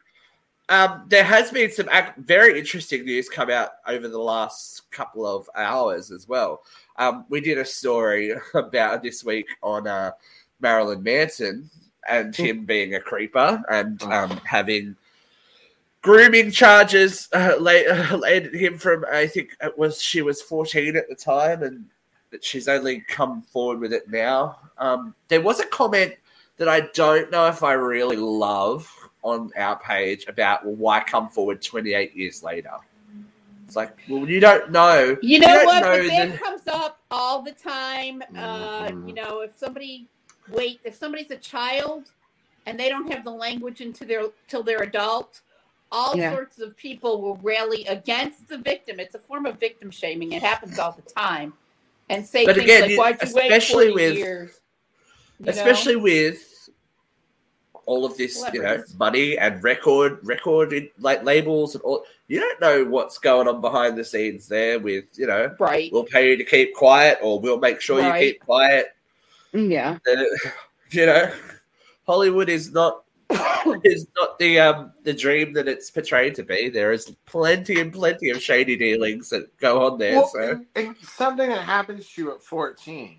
[0.70, 5.26] Um, there has been some ac- very interesting news come out over the last couple
[5.28, 6.62] of hours as well.
[6.98, 10.12] Um, we did a story about this week on uh,
[10.62, 11.70] Marilyn Manson
[12.10, 14.96] and him being a creeper and um, having
[16.02, 20.96] grooming charges uh, laid, laid at him from I think it was she was fourteen
[20.96, 21.86] at the time and
[22.32, 24.58] that she's only come forward with it now.
[24.78, 26.16] Um, there was a comment
[26.58, 28.90] that I don't know if I really love
[29.24, 32.74] on our page about well, why come forward 28 years later.
[33.68, 35.16] It's like, well, you don't know.
[35.22, 35.84] You know don't what?
[35.84, 38.22] know but that the- comes up all the time.
[38.36, 39.08] Uh, Mhm.
[39.08, 40.08] you know, if somebody
[40.50, 42.12] wait, if somebody's a child
[42.66, 45.42] and they don't have the language until they're till they're adult,
[45.92, 46.34] all Yeah.
[46.34, 49.00] sorts of people will rally against the victim.
[49.00, 50.32] It's a form of victim shaming.
[50.34, 51.54] It happens all the time,
[52.12, 54.60] and say But things again, like, "Why'd you wait especially 40 with- years?"
[55.40, 55.52] You know?
[55.52, 56.48] especially with
[57.88, 62.06] all of this, you know, money and record, record like labels and all.
[62.28, 64.80] You don't know what's going on behind the scenes there.
[64.80, 65.92] With you know, right?
[65.92, 68.24] we'll pay you to keep quiet, or we'll make sure Right.
[68.24, 68.88] you keep quiet.
[69.54, 69.98] Yeah.
[70.08, 70.24] Uh,
[70.92, 71.34] you know,
[72.06, 73.04] Hollywood is not
[73.84, 76.70] is not the um the dream that it's portrayed to be.
[76.70, 80.16] There is plenty and plenty of shady dealings that go on there.
[80.16, 83.18] Well, so and, and something that happens to you at 14,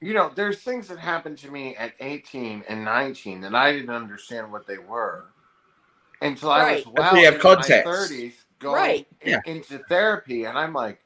[0.00, 3.90] you know, there's things that happened to me at 18 and 19 that I didn't
[3.90, 5.26] understand what they were
[6.22, 9.06] until I was well we have into my 30s going Right.
[9.22, 9.40] in- Yeah.
[9.46, 10.44] into therapy.
[10.44, 11.00] And I'm like,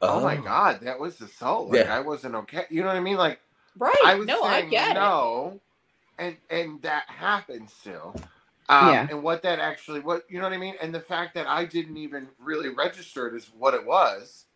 [0.00, 1.68] oh, my God, that was assault.
[1.70, 1.94] Like, Yeah.
[1.94, 2.64] I wasn't okay.
[2.70, 3.16] You know what I mean?
[3.16, 3.38] Like,
[3.78, 3.94] Right?
[4.04, 5.00] I was no, I saying get it.
[6.22, 8.14] No, and and that happened still.
[8.68, 9.06] Um, Yeah.
[9.10, 11.64] And what that actually, what you know what I mean, and the fact that I
[11.64, 14.46] didn't even really register it as what it was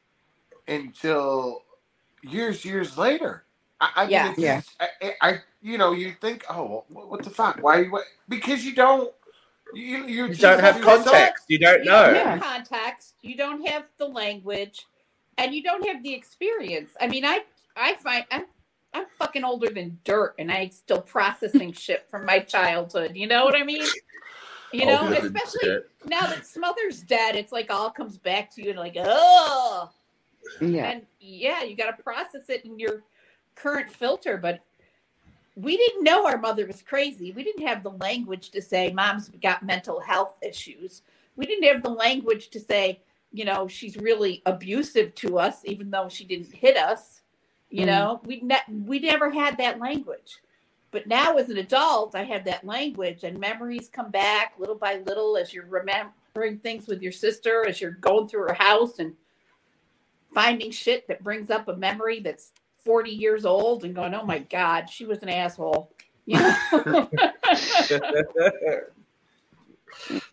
[0.68, 1.62] until
[2.22, 3.44] years, years later.
[3.80, 4.22] I, I Yeah.
[4.24, 4.56] mean, it's Yeah.
[4.60, 7.58] just- I, I, I- you know, you think, oh, what, what the fuck?
[7.60, 7.84] Why?
[7.86, 8.04] What?
[8.28, 9.12] Because you don't,
[9.74, 11.44] you you, you don't have context.
[11.48, 12.14] You don't You know.
[12.14, 13.14] don't have context.
[13.22, 14.86] You don't have the language,
[15.38, 16.92] and you don't have the experience.
[17.00, 17.40] I mean, I
[17.76, 18.44] I find I'm
[18.94, 23.12] I'm fucking older than dirt, and I still processing shit from my childhood.
[23.14, 23.84] You know what I mean?
[24.72, 25.90] You know, Older than especially dirt.
[26.06, 29.90] now that Smothers dead, it's like all comes back to you and like, oh,
[30.60, 30.90] Yeah.
[30.90, 33.02] and yeah, you got to process it in your
[33.54, 34.36] current filter.
[34.36, 34.60] But
[35.54, 37.32] we didn't know our mother was crazy.
[37.32, 41.02] We didn't have the language to say mom's got mental health issues.
[41.36, 43.00] We didn't have the language to say,
[43.32, 47.22] you know, she's really abusive to us, even though she didn't hit us.
[47.76, 47.86] You Mm.
[47.88, 50.38] know, we ne- we never had that language.
[50.92, 55.02] But now, as an adult, I have that language, and memories come back little by
[55.06, 59.14] little as you're remembering things with your sister, as you're going through her house and
[60.32, 64.38] finding shit that brings up a memory that's 40 years old and going, oh my
[64.38, 65.92] God, she was an asshole.
[66.28, 67.08] You know?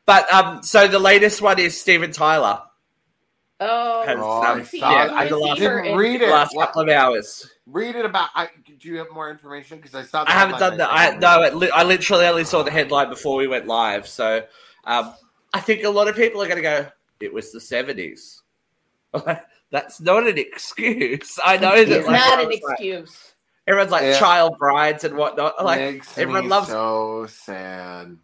[0.08, 2.64] but um, so the latest one is Steven Tyler.
[3.70, 5.12] Oh, Has, Oh, um, I saw yeah, it.
[5.12, 6.32] I the last, didn't read the it.
[6.32, 7.50] last What- couple of hours.
[7.66, 8.30] read it about.
[8.36, 8.50] I,
[8.80, 9.78] do you have more information?
[9.78, 10.24] Because I saw.
[10.24, 10.90] The I haven't done that.
[10.92, 14.08] I I no, it li- I literally only saw the headline before we went live.
[14.08, 14.46] So
[14.86, 15.14] um,
[15.54, 16.88] I think a lot of people are going to go.
[17.20, 18.42] It was the seventies.
[19.72, 21.40] That's not an excuse.
[21.44, 21.88] I know that.
[21.90, 23.30] it's like, not an everyone's like- excuse.
[23.66, 24.20] Everyone's like Yeah.
[24.20, 25.64] child brides and whatnot.
[25.64, 28.18] Like Makes everyone me loves so sad.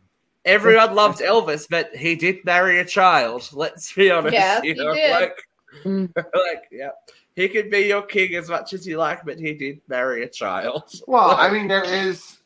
[0.45, 3.49] Everyone loved Elvis, but he did marry a child.
[3.53, 4.33] Let's be honest.
[4.33, 5.11] Yes, you he did.
[5.11, 5.37] like,
[5.85, 6.11] Mm.
[6.15, 6.89] like, yeah,
[7.35, 10.27] he could be your king as much as you like, but he did marry a
[10.29, 10.83] child.
[11.07, 12.37] Well, I mean, there is.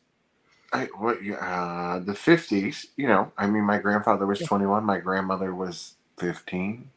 [0.74, 2.88] I, what uh, the fifties?
[2.98, 4.84] You know, I mean, my grandfather was twenty-one.
[4.84, 6.90] My grandmother was fifteen.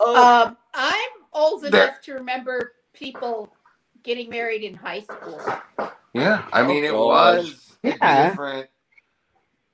[0.00, 3.50] Oh, Um, I'm old There- enough to remember people
[4.02, 5.40] getting married in high school.
[6.12, 8.28] Yeah, I mean, it Oh, was Yeah.
[8.28, 8.68] different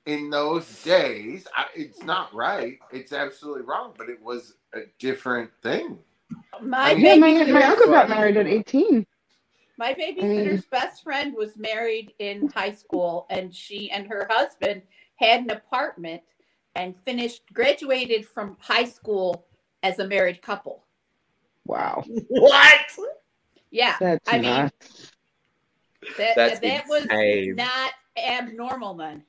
[0.05, 1.47] in those days.
[1.55, 2.79] I, it's not right.
[2.91, 5.99] It's absolutely wrong, but it was a different thing.
[6.61, 9.05] My I mean- Yeah, my, babysitter's- my uncle got married at 18.
[9.77, 14.83] My babysitter's best friend was married in high school, and she and her husband
[15.15, 16.21] had an apartment
[16.75, 19.45] and finished, graduated from high school
[19.83, 20.83] as a married couple.
[21.65, 22.03] Wow.
[22.27, 22.97] what?
[23.71, 25.11] Yeah, That's I mean, nuts.
[26.17, 27.55] that That's that was insane.
[27.55, 29.23] not abnormal then.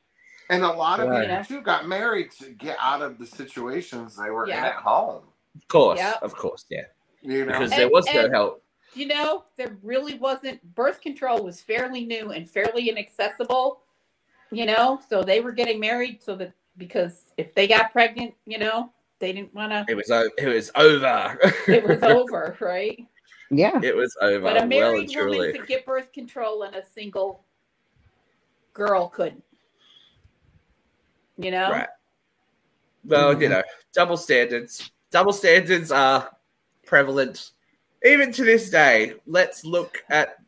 [0.53, 1.29] And a lot of Right.
[1.29, 5.25] people too got married to get out of the situations they were in at home.
[5.57, 6.23] Of course, Yep.
[6.23, 6.85] of course, yeah.
[7.23, 8.65] You know, Because And- there was no help.
[8.95, 13.81] You know, there really wasn't birth control was fairly new and fairly inaccessible.
[14.51, 18.59] You know, so they were getting married so that because if they got pregnant, you
[18.59, 19.87] know, they didn't want to.
[19.89, 21.39] It was o- it was over.
[21.69, 23.07] It was over, right?
[23.51, 23.81] Yeah.
[23.83, 24.41] it was over.
[24.43, 25.39] But a married and truly.
[25.39, 27.45] woman could get birth control and a single
[28.75, 29.45] girl couldn't.
[31.39, 31.71] You know?
[31.71, 31.89] Right.
[33.05, 33.51] Well, you Mhm.
[33.51, 34.91] know, double standards.
[35.11, 36.37] Double standards are
[36.87, 37.51] prevalent
[38.05, 39.15] even to this day.
[39.27, 40.39] Let's look at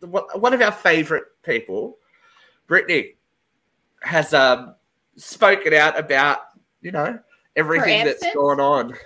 [0.00, 1.98] one of our favorite people,
[2.68, 3.16] Britney,
[4.02, 4.74] has um
[5.16, 6.40] spoken out about
[6.80, 7.18] you know
[7.56, 8.96] everything that's gone on.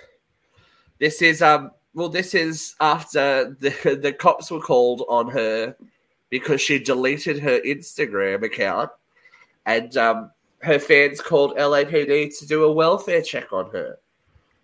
[0.99, 5.75] This is um well, this is after the the cops were called on her
[6.29, 8.89] because she deleted her Instagram account,
[9.65, 10.31] and um,
[10.65, 13.97] her fans called LAPD to do a welfare check on her.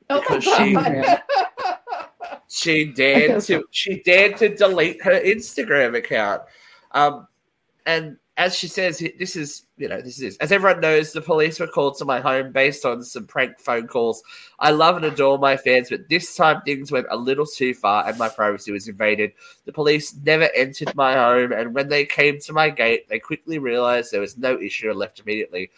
[0.09, 1.17] Oh Because my
[2.49, 6.41] she- She dared to she dared to delete her Instagram account.
[6.91, 7.27] Um,
[7.85, 11.59] and as she says, this is you know this is as everyone knows, the police
[11.59, 14.23] were called to my home based on some prank phone calls.
[14.59, 18.07] I love and adore my fans, but this time things went a little too far,
[18.07, 19.33] and my privacy was invaded.
[19.65, 23.59] The police never entered my home, and when they came to my gate, they quickly
[23.59, 25.71] realized there was no issue and left immediately.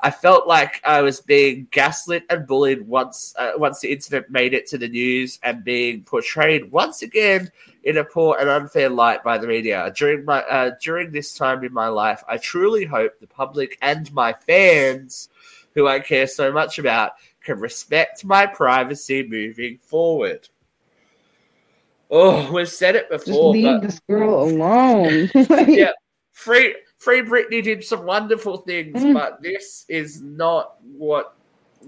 [0.00, 4.54] I felt like I was being gaslit and bullied once uh, once the incident made
[4.54, 7.50] it to the news and being portrayed once again
[7.88, 9.90] in a poor and unfair light by the media.
[9.96, 14.12] During my uh, during this time in my life, I truly hope the public and
[14.12, 15.30] my fans,
[15.74, 20.48] who I care so much about, can respect my privacy moving forward.
[22.10, 25.30] Oh, we've said it Just before, leave but this girl alone.
[25.68, 25.92] Yeah.
[26.32, 29.14] Free Free Britney did some wonderful things, Mm.
[29.14, 31.34] but this is not what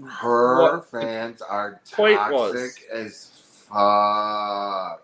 [0.07, 2.77] her What fans are point toxic was.
[2.93, 5.03] as fuck.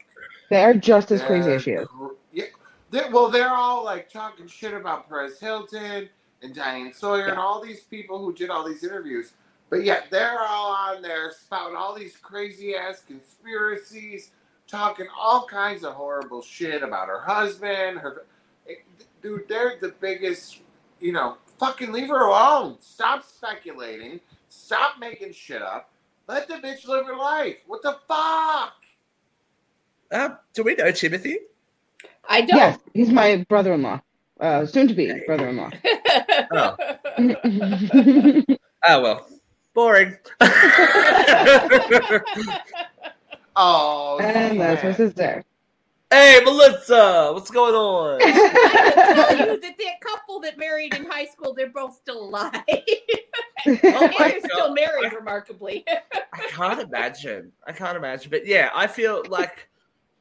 [0.49, 1.87] They are just as crazy They're as she is.
[2.31, 2.45] Yeah,
[2.91, 6.09] they well, they're all like talking shit about Perez Hilton
[6.41, 9.33] and Diane Sawyer and all these people who did all these interviews.
[9.69, 14.31] But yet they're all on there spouting all these crazy ass conspiracies,
[14.67, 17.99] talking all kinds of horrible shit about her husband.
[17.99, 18.25] Her
[18.65, 18.85] it-
[19.21, 20.61] dude, they're the biggest.
[20.99, 22.77] You know, fucking leave her alone.
[22.79, 24.19] Stop speculating.
[24.47, 25.91] Stop making shit up.
[26.27, 27.57] Let the bitch live her life.
[27.67, 28.76] What the fuck?
[30.11, 31.39] Uh, do we know Timothy?
[32.29, 32.57] I don't.
[32.57, 34.01] Yes, he's my brother-in-law,
[34.39, 35.71] uh, soon to be brother-in-law.
[36.51, 36.75] Oh.
[38.89, 39.27] Oh well,
[39.73, 40.15] boring.
[43.59, 45.43] Oh, and that's my sister.
[46.11, 48.21] hey, Melissa, what's going on?
[48.21, 52.23] I can tell you that that couple that married in high school, they're both still
[52.25, 52.51] alive.
[53.65, 54.75] and Oh my they're still God.
[54.75, 55.83] married, remarkably.
[56.33, 57.51] I can't imagine.
[57.65, 58.29] I can't imagine.
[58.29, 59.67] But yeah, I feel like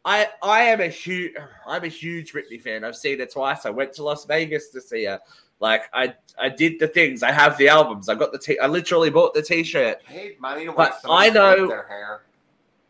[0.06, 1.32] I I am a huge
[1.66, 2.84] I'm a huge Britney fan.
[2.84, 3.66] I've seen her twice.
[3.66, 5.20] I went to Las Vegas to see her.
[5.58, 7.22] Like I I did the things.
[7.24, 8.08] I have the albums.
[8.08, 10.02] I got the t- I literally bought the t-shirt.
[10.04, 12.22] Paid money to But I know- their hair.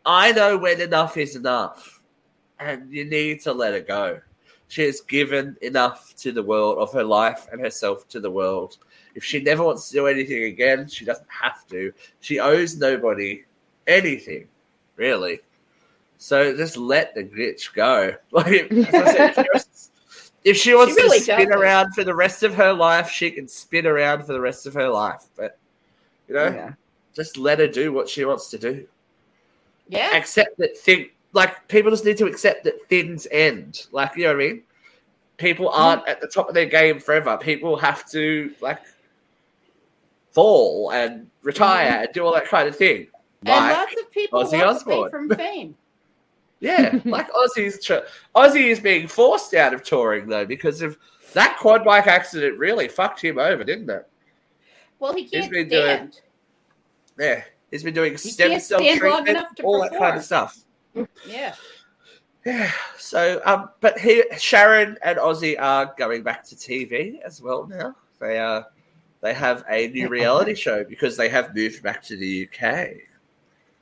[0.04, 2.00] I know when enough is enough,
[2.60, 4.20] and you need to let her go.
[4.68, 8.78] She has given enough to the world of her life and herself to the world.
[9.16, 11.92] If she never wants to do anything again, she doesn't have to.
[12.20, 13.44] She owes nobody
[13.88, 14.46] anything,
[14.94, 15.40] really.
[16.18, 18.14] So just let the glitch go.
[18.30, 19.88] Like as I said, if she wants,
[20.44, 23.48] if she wants really to spin around for the rest of her life, she can
[23.48, 25.24] spin around for the rest of her life.
[25.36, 25.58] But
[26.28, 26.72] you know, Yeah.
[27.14, 28.86] just let her do what she wants to do
[29.88, 30.16] yeah.
[30.16, 33.86] accept that thing like people just need to accept that things end.
[33.92, 34.62] Like you know what I mean?
[35.36, 35.80] People mm-hmm.
[35.80, 37.36] aren't at the top of their game forever.
[37.36, 38.80] People have to like
[40.32, 42.04] fall and retire mm-hmm.
[42.04, 43.08] and do all that kind of thing.
[43.42, 44.98] And Like lots of people Ozzy walk Osbourne.
[44.98, 45.74] away from fame.
[46.60, 50.96] Yeah, like Ozzy's tr- Ozzy is being forced out of touring though because of
[51.34, 54.08] that quad bike accident really fucked him over, didn't it?
[54.98, 56.20] Well, he can't been doing- stand.
[57.18, 57.44] Yeah.
[57.70, 60.58] He's been doing stem cell treatment, all that kind of stuff.
[61.26, 61.54] Yeah.
[62.44, 62.70] Yeah.
[62.96, 67.96] So, um, but he, Sharon and Ozzy are going back to TV as well now.
[68.20, 68.66] They are.
[69.20, 72.88] They have a new reality show because they have moved back to the UK.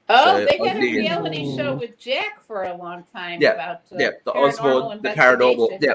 [0.09, 3.77] Oh, So they had a reality show with Jack for a long time Yeah, about
[3.93, 5.79] uh, yeah, the paranormal Osbourne, the paranormal.
[5.81, 5.93] Yeah,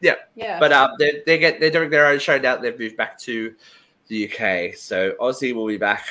[0.00, 0.60] Yeah, Yeah.
[0.60, 2.56] but um, they they get they're doing their own show now.
[2.56, 3.54] They've moved back to
[4.08, 6.06] the UK, so Ozzy will be back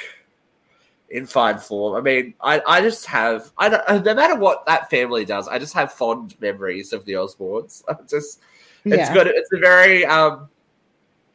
[1.09, 1.95] in fine form.
[1.95, 5.59] I mean, I, I just have I don't no matter what that family does, I
[5.59, 7.83] just have fond memories of the Osbournes.
[7.87, 8.39] I just
[8.85, 9.13] It's Yeah.
[9.13, 9.27] good.
[9.27, 10.49] It's a very um,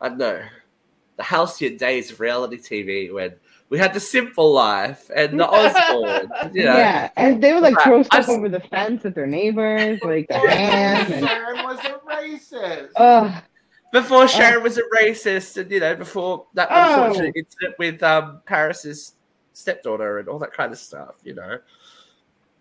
[0.01, 0.43] I don't know,
[1.17, 3.35] the halcyon days of reality TV when
[3.71, 6.31] we had the Simple Life and the Osbourne.
[6.53, 7.85] you know, Yeah, and they would like Right.
[7.85, 11.13] throw stuff I've- over the fence at their neighbors, like the Or ham.
[11.13, 13.43] And, Sharon was a racist.
[13.93, 17.05] before Sharon was a racist, and you know, before that Oh.
[17.05, 19.15] unfortunate incident with um Paris's
[19.53, 21.17] stepdaughter and all that kind of stuff.
[21.23, 21.59] You know,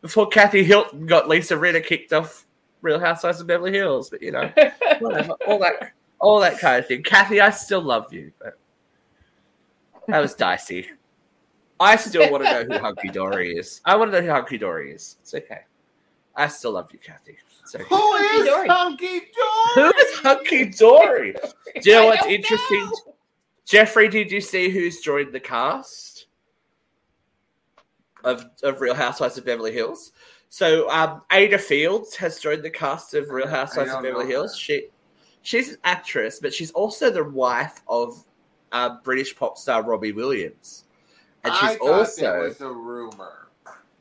[0.01, 2.45] before Kathy Hilton got Lisa Rinna kicked off
[2.81, 4.51] Real Housewives of Beverly Hills, but you know,
[4.99, 7.03] whatever, all that, all that kind of thing.
[7.03, 8.57] Kathy, I still love you, but
[10.07, 10.87] that was dicey.
[11.79, 13.81] I still want to know who Hunky Dory is.
[13.85, 15.17] I want to know who Hunky Dory is.
[15.21, 15.61] It's okay.
[16.35, 17.37] I still love you, Kathy.
[17.61, 17.83] It's okay.
[17.89, 18.67] Who is Dory.
[18.67, 19.21] Hunky
[19.75, 19.87] Dory?
[19.87, 21.33] is Hunky Dory?
[21.81, 22.79] Do you know I what's interesting?
[22.85, 23.13] know.
[23.65, 26.25] Jeffrey, did you see who's joined the cast
[28.23, 30.11] of, of Real Housewives of Beverly Hills?
[30.49, 34.53] So um, Ayda Fields has joined the cast of Real Housewives of Beverly Hills.
[34.53, 34.57] that.
[34.59, 34.87] She
[35.43, 38.23] she's an actress, but she's also the wife of
[38.71, 40.85] uh, British pop star Robbie Williams,
[41.43, 43.47] and I she's thought also that was a rumor.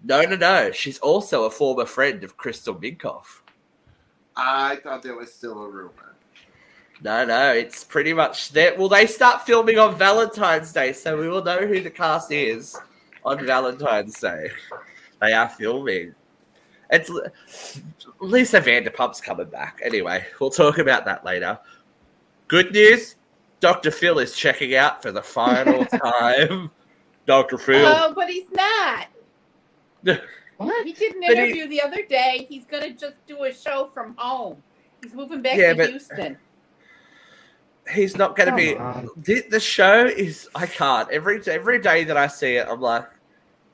[0.05, 0.71] no no no.
[0.73, 3.41] She's also a former friend of Crystal Minkoff.
[4.37, 6.15] I thought that was still a rumor.
[7.01, 8.77] No, no, it's pretty much that.
[8.77, 12.77] Well, they start filming on Valentine's Day, so we will know who the cast is
[13.25, 14.51] on Valentine's Day.
[15.21, 16.15] They are filming.
[16.91, 17.11] It's
[18.21, 19.81] Lisa Vanderpump's coming back.
[19.85, 21.59] Anyway, we'll talk about that later.
[22.49, 23.15] Good news:
[23.61, 23.91] Dr.
[23.93, 25.85] Phil is checking out for the final
[26.21, 26.71] time.
[27.29, 27.59] Dr.
[27.59, 27.87] Phil.
[27.87, 29.07] Oh, but he's not.
[30.57, 30.87] what?
[30.87, 32.47] He did an But he- interview the other day.
[32.49, 34.61] He's going to just do a show from home.
[35.03, 36.39] He's moving back Yeah, to but- Houston.
[37.95, 38.77] He's not going to be.
[38.77, 39.09] On.
[39.17, 43.09] The, the show is I can't every every day that I see it, I'm like,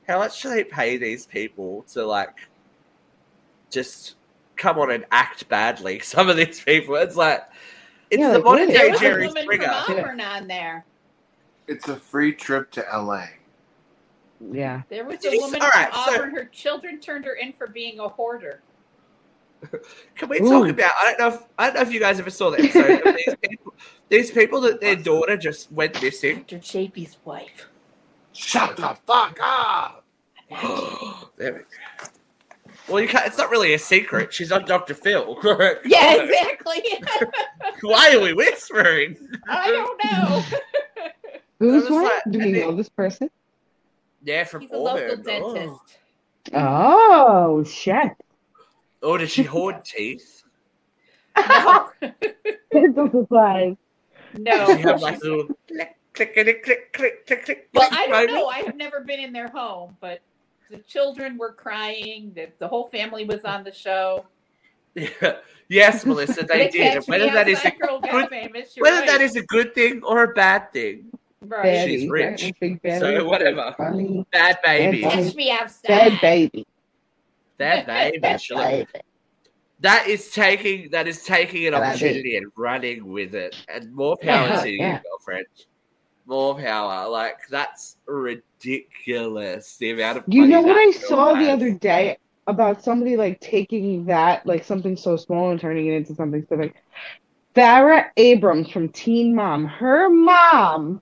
[0.07, 2.37] how much do they pay these people to like
[3.69, 4.15] just
[4.55, 5.99] come on and act badly?
[6.03, 7.43] Some of these people, it's like
[8.09, 9.63] it's Yeah, the like, modern day a Jerry woman Springer.
[9.85, 10.85] from Auburn on there.
[11.67, 13.25] It's a free trip to LA.
[14.51, 14.81] Yeah.
[14.89, 16.35] There was a you- woman all right, from so- Auburn.
[16.35, 18.61] Her children turned her in for being a hoarder.
[20.15, 20.49] Can we Ooh.
[20.49, 20.91] talk about?
[20.99, 21.35] I don't know.
[21.35, 23.15] If, I don't know if you guys ever saw the episode.
[23.15, 23.73] these people,
[24.09, 26.39] these people that their daughter just went missing.
[26.47, 26.57] Dr.
[26.59, 27.69] Chapey's wife.
[28.33, 30.03] Shut the fuck up!
[31.37, 31.65] there we go.
[32.87, 33.25] Well, you can't.
[33.25, 34.31] It's not really a secret.
[34.33, 34.93] She's on Dr.
[34.93, 35.39] Phil.
[35.85, 36.83] Yeah, exactly.
[37.81, 39.15] Why are we whispering?
[39.47, 40.43] I don't know.
[41.59, 42.03] Who's what?
[42.03, 43.31] like- Do we know this person?
[44.25, 45.23] Yeah, from He's a local Auburn.
[45.27, 45.53] Oh.
[45.53, 45.97] dentist.
[46.53, 48.11] Oh shit.
[49.01, 50.43] Oh, does she hoard teeth?
[51.37, 51.89] No,
[52.71, 53.75] Dental supplies.
[54.37, 54.67] no.
[54.69, 57.69] You have like little click, clickety, click, click, click, click.
[57.73, 58.47] Well, I don't know.
[58.47, 60.21] I have never been in their home, but
[60.71, 62.31] the children were crying.
[62.35, 64.25] The, the whole family was on the show.
[64.95, 65.09] Yeah.
[65.67, 67.03] Yes, Melissa, they did.
[67.07, 68.75] whether that is a outside girl got good, famous.
[68.77, 69.07] Whether right.
[69.07, 71.11] that is a good thing or a bad thing,
[71.47, 71.87] right.
[71.87, 72.51] She's rich.
[72.59, 73.75] Big so whatever.
[74.31, 75.87] Bad baby, Bad Catch me outside.
[75.87, 76.65] Dead baby.
[77.57, 78.19] bad baby.
[78.19, 78.63] Dead Sheila.
[78.63, 78.87] baby.
[79.81, 84.15] That is taking that is taking an Bad opportunity and running with it, and more
[84.17, 85.45] power Yeah, to you, girlfriend.
[86.25, 87.07] More power.
[87.09, 89.77] Like that's ridiculous.
[89.77, 92.17] The amount of You know what I girl saw the other day
[92.47, 96.57] about somebody like taking that, like something so small and turning it into something so
[96.57, 96.73] big?
[97.55, 101.01] Farrah Abraham from Teen Mom, her mom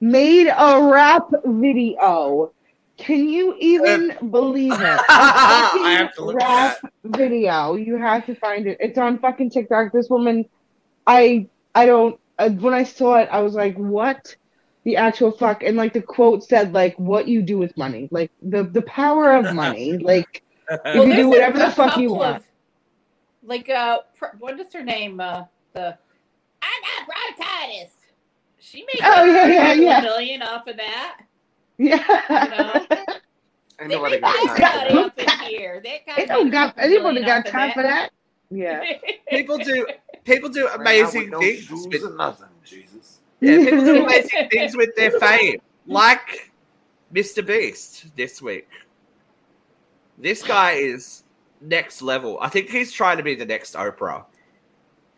[0.00, 2.52] made a rap video.
[2.96, 4.78] Can you even believe it?
[4.82, 7.74] A I have to fucking look at rap video.
[7.76, 8.76] You have to find it.
[8.80, 9.92] It's on fucking TikTok.
[9.92, 10.44] This woman,
[11.06, 12.20] I, I don't.
[12.38, 14.34] Uh, when I saw it, I was like, "What
[14.84, 18.30] the actual fuck?" And like the quote said, like, "What you do with money, like
[18.42, 21.96] the the power of money, like." Well, You can do there's a- whatever the fuck
[21.96, 22.36] you want.
[22.38, 22.44] of-
[23.42, 25.20] like, uh, pr- what is her name?
[25.20, 25.96] Uh, the
[26.62, 27.06] I got
[27.38, 27.92] bronchitis.
[28.70, 31.22] She made Oh, yeah, yeah, a million off of that.
[31.76, 31.96] Yeah.
[33.80, 34.94] Ain't They nobody make got that time.
[34.94, 35.82] money up here.
[35.82, 38.10] That guy They don't got a anybody got off of time for that.
[38.50, 38.84] Yeah.
[39.30, 39.86] people do
[40.24, 41.64] people do amazing with things.
[41.64, 43.18] shoes With, nothing, Jesus.
[43.40, 46.52] yeah, people do amazing things with their fame, like
[47.12, 47.44] Mr.
[47.44, 48.68] Beast this week.
[50.16, 51.24] This guy is
[51.60, 52.38] next level.
[52.40, 54.26] I think he's trying to be the next Oprah.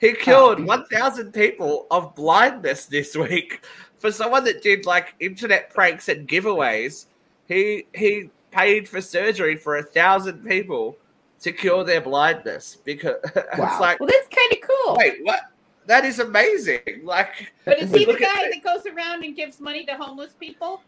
[0.03, 0.65] He um, killed Oh.
[0.65, 3.65] 1,000 people of blindness this week.
[3.99, 7.07] For someone that did like internet pranks and giveaways,
[7.47, 10.97] he he paid for surgery for a thousand people
[11.41, 13.43] to cure their blindness because Wow.
[13.53, 14.97] it's like, well, that's kind of cool.
[14.99, 15.41] wait, what?
[15.87, 16.81] That is amazing.
[17.05, 18.51] Like, But is he the guy that.
[18.53, 20.83] that goes around and gives money to homeless people?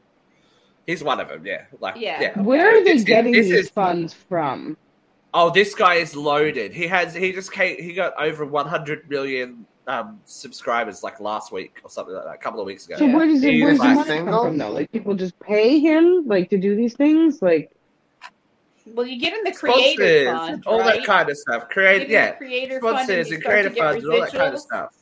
[0.86, 1.46] he's one of them.
[1.46, 2.20] Yeah, like, Yeah.
[2.20, 2.40] yeah.
[2.40, 4.76] Where are they This is- getting this these is- funds from?
[5.36, 6.72] Oh, this guy is loaded.
[6.72, 11.80] He has he just came he got over 100 million um subscribers like last week
[11.82, 12.98] or something like that, a couple of weeks ago.
[12.98, 14.32] So where does it, He's where's the money single?
[14.32, 14.70] come from though?
[14.70, 17.42] Like people just pay him like to do these things?
[17.42, 17.72] Like
[18.86, 21.00] Well, you get in the creator sponsors, fund, all right?
[21.00, 21.62] that kind of stuff.
[21.62, 24.54] You Create yeah, creator sponsors you and start to creative funds and all that kind
[24.54, 24.94] of stuff.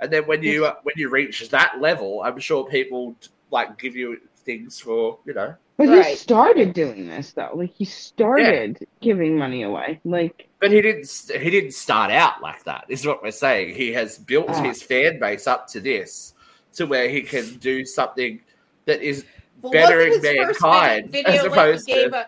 [0.00, 3.14] And then when you uh, when you reach that level, I'm sure people
[3.50, 5.54] like give you things for you know.
[5.76, 6.06] but Right.
[6.06, 7.50] he started doing this though.
[7.54, 10.00] Like he started giving money away.
[10.04, 11.10] Like But he didn't.
[11.40, 12.84] He didn't start out like that.
[12.88, 13.74] Is what we're saying.
[13.74, 14.62] He has built Ah.
[14.62, 16.34] his fan base up to this,
[16.74, 18.40] to where he can do something
[18.86, 19.24] that is
[19.62, 22.26] Well, bettering wasn't his first mankind, video as when opposed he gave to- a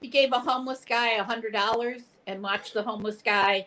[0.00, 3.66] he gave a homeless guy a hundred dollars and watched the homeless guy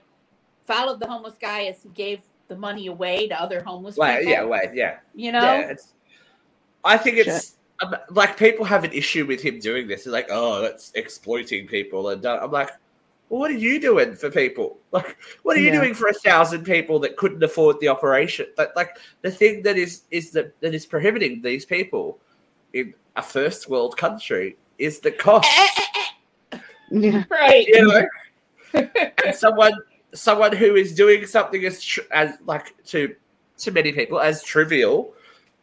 [0.66, 4.32] followed the homeless guy as he gave the money away to other homeless Wait, people.
[4.32, 5.70] yeah, wait, yeah, you know, yeah.
[5.72, 5.94] It's,
[6.84, 7.58] I think it's
[8.10, 10.04] like people have an issue with him doing this.
[10.04, 12.70] They're like, oh, that's exploiting people, and uh, I'm like,
[13.30, 14.78] well, what are you doing for people?
[14.92, 15.80] Like, what are you Yeah.
[15.80, 18.46] doing for a thousand people that couldn't afford the operation?
[18.58, 22.20] But like, the thing that is is that that is prohibiting these people
[22.74, 25.48] in a first world country is the cost.
[26.92, 27.24] yeah.
[27.30, 27.66] right?
[27.68, 28.08] you know,
[28.74, 29.74] and someone
[30.14, 33.16] someone who is doing something as tr- as like to
[33.60, 35.14] to many people as trivial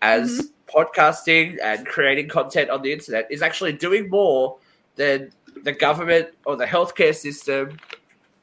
[0.01, 4.59] as podcasting and creating content on the internet is actually doing more
[4.97, 5.31] than
[5.64, 7.77] the government or the healthcare system.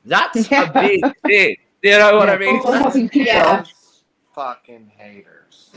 [0.05, 0.69] That's Yeah.
[0.69, 1.57] a big thing.
[1.82, 2.61] You know what I mean?
[2.61, 3.28] Helping people.
[3.28, 3.63] Yeah.
[4.34, 5.71] Fucking haters.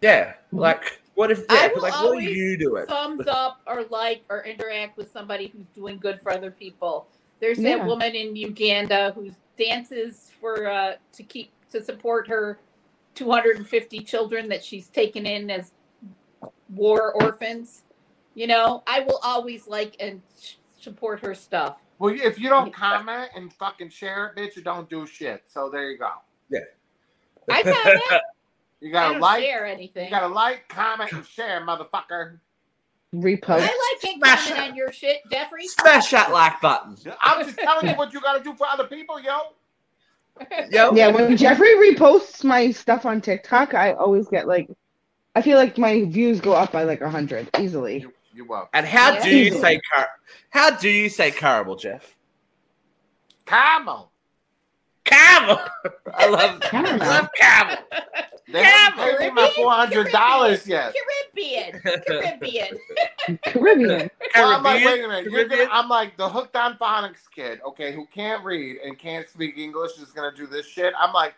[0.00, 0.34] Yeah.
[0.52, 2.86] Like what if I yeah, will like what are always you doing?
[2.86, 7.08] thumbs up or like or interact with somebody who's doing good for other people.
[7.40, 7.78] There's Yeah.
[7.78, 12.58] that woman in Uganda who dances for uh, to keep to support her
[13.16, 15.72] 250 children that she's taken in as
[16.68, 17.82] war orphans.
[18.34, 20.22] You know, I will always like and
[20.78, 21.78] support her stuff.
[21.98, 25.44] Well, if you don't comment and fucking share it, bitch, you don't do shit.
[25.46, 26.10] So there you go.
[26.50, 26.60] Yeah.
[27.50, 28.22] I comment.
[28.80, 30.04] You gotta don't like, share anything.
[30.04, 32.38] you gotta like, comment, and share, motherfucker.
[33.14, 33.60] Repost.
[33.60, 34.58] I like and comment it.
[34.58, 35.66] on your shit, Jeffrey.
[35.66, 36.94] Smash that like button.
[37.22, 39.54] I'm just telling you what you gotta do for other people, yo.
[40.70, 40.94] Yo.
[40.94, 44.68] Yeah, when Jeffrey reposts my stuff on TikTok, I always get like,
[45.34, 48.00] I feel like my views go up by like a hundred easily.
[48.00, 48.68] You, you welcome.
[48.74, 49.24] And how Yeah.
[49.24, 50.08] do you say car-
[50.50, 52.14] how do you say carable, Jeff?
[53.46, 54.10] Camel.
[55.16, 55.58] Camel.
[56.14, 56.98] I love I Caramel.
[56.98, 57.76] love camel.
[58.52, 59.18] They haven't Camel.
[59.18, 60.94] paid me my four hundred dollars yet.
[61.34, 61.80] Caribbean.
[62.06, 62.78] Caribbean.
[63.44, 63.44] Caribbean.
[63.44, 64.10] Caribbean.
[64.34, 65.30] Well, I'm like, wait a minute.
[65.30, 69.28] You're gonna, I'm like the hooked on phonics kid, okay, who can't read and can't
[69.28, 70.94] speak English is gonna do this shit.
[70.98, 71.34] I'm like,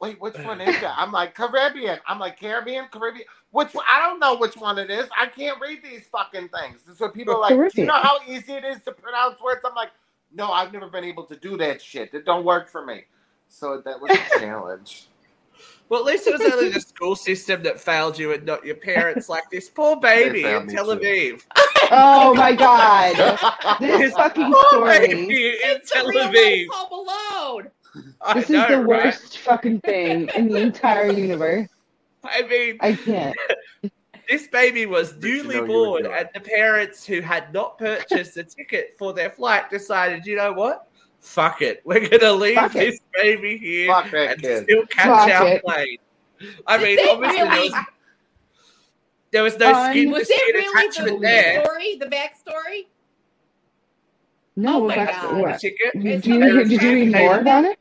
[0.00, 0.94] wait, which one is that?
[0.96, 1.98] I'm like Caribbean.
[2.06, 3.24] I'm like Caribbean, Caribbean.
[3.50, 3.84] Which one?
[3.90, 5.08] I don't know which one it is.
[5.18, 6.80] I can't read these fucking things.
[6.96, 9.62] So people are like, do you know how easy it is to pronounce words?
[9.64, 9.90] I'm like,
[10.36, 12.12] no, I've never been able to do that shit.
[12.14, 13.04] It don't work for me.
[13.48, 15.08] So that was a challenge.
[15.88, 18.74] Well, at least it was only the school system that failed you and not your
[18.74, 19.28] parents.
[19.28, 20.98] Like this poor baby in me Tel too.
[21.00, 21.42] Aviv.
[21.92, 23.14] Oh my god.
[23.80, 24.98] This fucking Poor story.
[25.08, 26.66] baby in It's Tel Aviv.
[26.66, 27.70] life Home Alone.
[28.20, 29.04] I This know, is the right?
[29.04, 31.68] worst fucking thing in the entire universe.
[32.24, 33.36] I mean, I can't.
[34.28, 36.18] this baby was newly born, would do it?
[36.18, 40.52] and the parents who had not purchased a ticket for their flight decided, you know
[40.52, 40.88] what?
[41.20, 41.82] Fuck it.
[41.84, 42.78] We're going to leave Fuck it.
[42.78, 44.64] this baby here Fuck and kid.
[44.64, 45.62] still catch Fuck our it.
[45.64, 45.98] plane.
[46.66, 47.84] I mean, they obviously, there was,
[49.32, 51.64] there was no Um, skin to Was it skin really attachment the there.
[51.64, 52.86] story, the backstory?
[54.56, 55.40] No, Oh my that's God.
[55.40, 55.60] what.
[55.60, 56.00] Ticket.
[56.00, 57.78] Did you, not did you read more about it?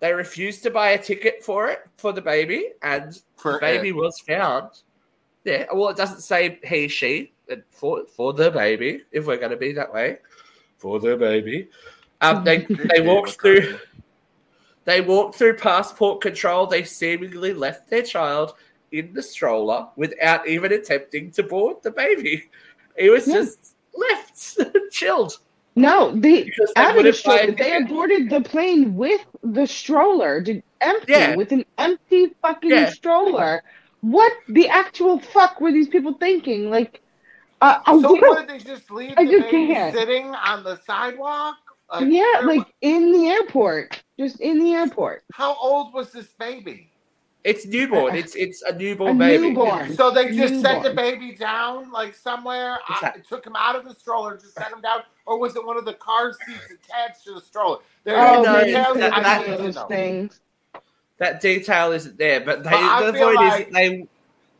[0.00, 3.92] They refused to buy a ticket for it for the baby, and For the baby
[3.92, 4.70] was found.
[5.44, 7.32] Yeah, well, it doesn't say he, she,
[7.70, 9.02] for for the baby.
[9.12, 10.18] If we're going to be that way,
[10.78, 11.68] for the baby,
[12.20, 13.78] um, they they walked through.
[14.84, 16.66] They walked through passport control.
[16.66, 18.54] They seemingly left their child
[18.92, 22.48] in the stroller without even attempting to board the baby.
[22.98, 23.34] He was Yeah.
[23.34, 24.58] just left,
[24.90, 25.38] chilled.
[25.76, 27.52] No, the Because they the wouldn't buy a stroller.
[27.52, 31.36] They boarded the plane with the stroller, did empty, Yeah.
[31.36, 32.90] with an empty fucking Yeah.
[32.90, 33.62] stroller.
[34.00, 36.70] What the actual fuck were these people thinking?
[36.70, 37.02] Like,
[37.60, 39.94] uh, I So don't- what did they just leave I the just baby can't.
[39.94, 41.56] sitting on the sidewalk?
[41.92, 45.24] Like, yeah, where like wa- in the airport, just in the airport.
[45.34, 46.86] how old was this baby?
[47.42, 48.14] It's newborn.
[48.14, 49.48] It's it's a newborn A baby.
[49.48, 49.94] newborn.
[49.94, 53.22] So they just set the baby down like somewhere, uh, Exactly.
[53.28, 55.84] took him out of the stroller, just set him down, or was it one of
[55.86, 57.78] the car seats attached to the stroller?
[58.04, 59.86] There Oh, are no, maybe details it's that- I that- one need of those know.
[59.86, 60.40] things.
[61.20, 64.08] That detail isn't there, but they But the point like- is they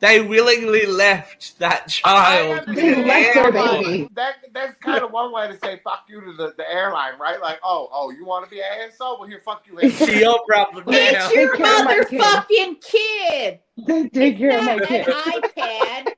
[0.00, 2.64] they willingly left that child.
[2.68, 4.08] They left their baby.
[4.14, 7.38] That, that's kind of one way to say fuck you to the, the airline, right?
[7.38, 9.18] Like, oh, oh, you want to be an asshole?
[9.20, 9.78] Well, here, fuck you.
[9.78, 10.16] It's asshole.
[10.16, 10.92] your problem now.
[10.96, 12.20] It's your Take care of my kid.
[12.20, 13.58] motherfucking kid.
[13.86, 15.06] They take care of my kid.
[15.06, 16.12] iPad.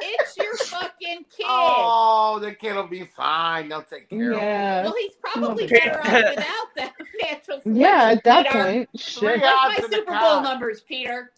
[0.00, 1.46] It's your fucking kid.
[1.48, 3.68] Oh, the kid will be fine.
[3.68, 4.42] They'll take care of him.
[4.44, 4.82] Yeah.
[4.84, 6.04] Well, he's probably better off
[6.36, 7.76] without that natural selection.
[7.76, 8.64] Yeah, at that Peter.
[8.64, 9.40] point, shit.
[9.40, 9.66] Yeah.
[9.66, 10.42] What's odds my Super Bowl car.
[10.42, 11.32] numbers, Peter?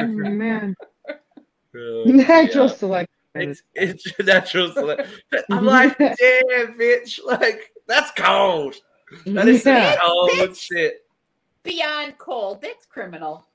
[0.00, 0.74] Oh, man.
[1.08, 1.12] Uh,
[2.06, 2.74] Natural yeah.
[2.74, 3.08] selection.
[3.34, 5.08] It's it's natural select.
[5.50, 6.18] I'm like, damn,
[6.78, 7.18] bitch.
[7.24, 8.74] Like that's cold.
[9.24, 9.96] That is some Yeah.
[10.04, 11.06] cold That's- shit.
[11.62, 12.60] Beyond cold.
[12.60, 13.46] That's criminal.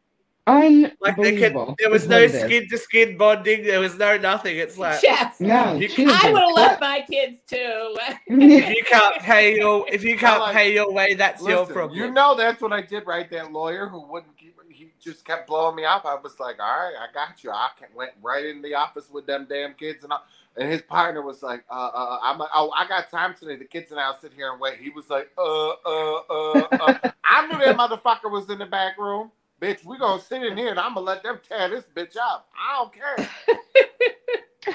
[0.47, 1.75] Like they could, Unbelievable.
[1.79, 2.41] there was no what it is.
[2.43, 3.63] skin to skin bonding.
[3.63, 4.57] There was no nothing.
[4.57, 5.39] It's like Jeff.
[5.41, 7.97] No, You- she was I a would have left my kids too.
[8.27, 11.97] if you can't pay your if you can't like- pay your way, that's your problem.
[11.99, 13.29] you know that's what I did, right?
[13.29, 16.05] That lawyer who wouldn't keep, he just kept blowing me up.
[16.05, 17.51] I was like, all right, I got you.
[17.51, 20.23] I went right in the office with them damn kids and all.
[20.55, 23.57] And his partner was like, uh, uh, I'm like, oh, I got time today.
[23.57, 24.79] The kids and I'll sit here and wait.
[24.79, 27.11] He was like, uh, uh, uh, uh.
[27.23, 29.29] I knew that motherfucker was in the back room.
[29.61, 32.47] Bitch, we gonna sit in here and I'm gonna let them tear this bitch up.
[32.55, 33.27] I don't care.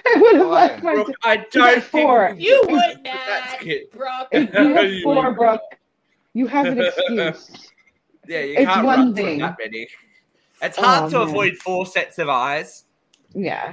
[0.05, 0.83] I would have Go left ahead.
[0.85, 0.95] my.
[0.95, 2.29] Brooke, I don't four.
[2.31, 3.93] think You would That's not, cute.
[3.93, 4.29] Brooke.
[4.33, 5.33] If you have You four.
[5.35, 5.61] Brooke,
[6.35, 7.69] you have an excuse.
[8.29, 9.41] Yeah, you It's can't one run thing.
[9.41, 9.89] that many.
[10.63, 11.29] It's oh, hard Oh, to man.
[11.29, 12.85] avoid four sets of eyes.
[13.35, 13.73] Yeah.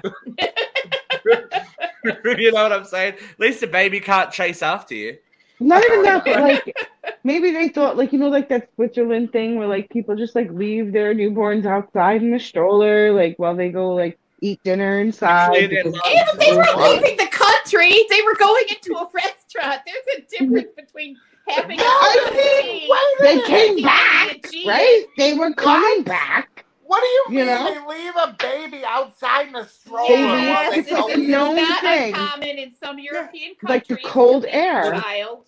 [2.26, 3.16] you know what I'm saying?
[3.16, 5.18] At least a baby can't chase after you.
[5.60, 6.76] Not even that, but like
[7.24, 10.49] maybe they thought like you know like that Switzerland thing where like people just like
[10.51, 15.49] leave their newborns outside in the stroller like while they go like eat dinner inside.
[15.49, 18.05] Clear because- And they were leaving the country.
[18.10, 19.82] They were going into a restaurant.
[19.86, 25.05] There's a difference between having a I mean, Wait They came back, right?
[25.18, 26.66] They were coming back.
[26.86, 27.88] What do you You mean know?
[27.88, 30.07] they leave a baby outside in a stroller?
[30.07, 31.22] Baby, while they it's go a this in?
[31.24, 32.14] is known not thing.
[32.16, 33.70] uncommon in some European countries.
[33.70, 34.93] Like the cold air.
[34.99, 35.45] Child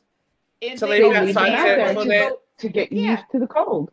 [0.61, 1.23] in So the they leave car.
[1.23, 3.11] outside Yeah, there to go- to get Yeah.
[3.11, 3.91] used to the cold.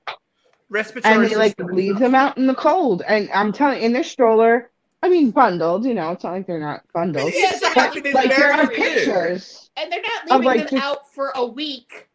[0.69, 3.03] Respiratory And they like leave them out in the cold.
[3.07, 4.71] And I'm telling in their stroller,
[5.03, 7.33] I mean bundled, you know, it's not like they're not bundled.
[7.35, 9.71] Yeah, it's But, Like there are America pictures.
[9.77, 12.09] And they're not Of, leaving like, them just- out for a week.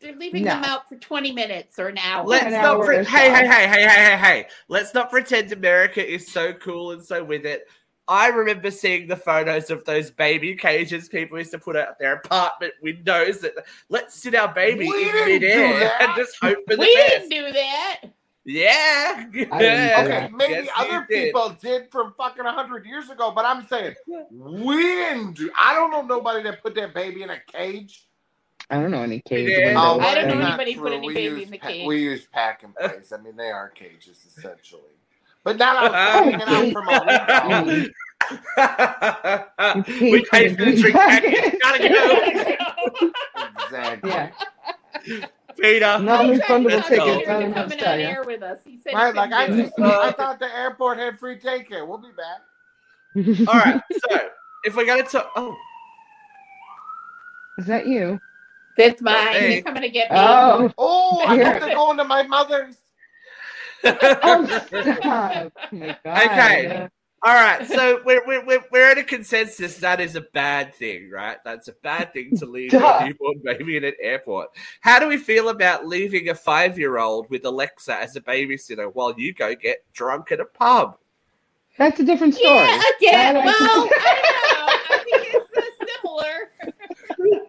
[0.00, 0.50] They're leaving No.
[0.50, 2.24] them out for 20 minutes or an hour.
[2.26, 4.46] Let's An not hour pre- hey, hey, hey, hey, hey, hey, hey.
[4.68, 7.66] Let's not pretend America is so cool and so with it.
[8.08, 12.14] I remember seeing the photos of those baby cages people used to put out their
[12.14, 13.40] apartment windows.
[13.40, 13.54] That
[13.88, 17.28] let's sit our baby We in didn't midair and just hope for the we best.
[17.28, 18.00] didn't do that.
[18.44, 19.26] Yeah.
[19.34, 19.48] yeah.
[20.04, 23.96] Okay, maybe Yes, other people did from fucking hundred years ago, but I'm saying
[24.30, 25.50] we didn't do.
[25.60, 28.06] I don't know nobody that put their baby in a cage.
[28.70, 29.48] I don't know any cage.
[29.48, 29.74] Yeah.
[29.76, 31.68] Oh, I don't oh, know not anybody put any We baby use in the pa-
[31.68, 31.86] cage.
[31.86, 33.12] We use pack and plays.
[33.12, 34.82] I mean, they are cages essentially,
[35.46, 37.86] but not outside hanging out from a window.
[38.58, 40.00] Mm.
[40.10, 41.54] we pay for the drink package.
[41.62, 43.06] Gotta go.
[43.64, 44.10] Exactly.
[44.10, 44.30] Yeah.
[45.56, 45.98] Peter.
[46.00, 47.04] Non-refundable Let's tickets.
[47.06, 47.12] go.
[47.12, 48.06] I don't know what coming to tell on you.
[48.06, 48.58] air with us.
[48.64, 49.84] He said Right, like I just, it.
[49.84, 51.86] I thought the airport had free daycare.
[51.86, 53.48] We'll be back.
[53.48, 53.80] All right.
[53.92, 54.18] So
[54.64, 55.54] if we're gonna talk, oh,
[57.58, 58.20] Is that you?
[58.76, 59.28] That's mine.
[59.28, 59.48] Hey.
[59.54, 60.18] They're coming to get me.
[60.20, 61.52] Oh, Oh, I Yeah.
[61.52, 62.76] hope they're going to my mother's.
[63.84, 65.52] Oh stop.
[65.72, 66.22] Oh my God.
[66.22, 66.88] Okay.
[67.22, 71.10] All right, so we're, we're, we're, we're at a consensus that is a bad thing,
[71.10, 71.38] right?
[71.44, 72.98] That's a bad thing to leave Duh.
[73.00, 74.50] a newborn baby in an airport.
[74.80, 78.94] How do we feel about leaving a five year old with Alexa as a babysitter
[78.94, 80.98] while you go get drunk at a pub?
[81.78, 82.54] That's a different story.
[82.54, 83.34] Yeah, again.
[83.44, 84.94] Well, I don't know.
[84.94, 87.42] I think it's similar.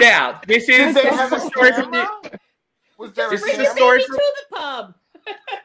[0.00, 2.38] Now, this is they this is a a story from the.
[2.98, 4.94] Was there a This Bring is a story from- to the pub.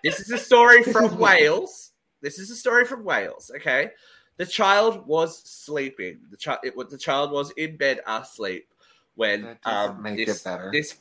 [0.03, 1.91] This is a story from Wales.
[2.21, 3.51] This is a story from Wales.
[3.55, 3.91] Okay,
[4.37, 6.19] the child was sleeping.
[6.31, 8.67] The child, was the child was in bed asleep
[9.15, 10.69] when That um, make this, it better.
[10.71, 10.95] this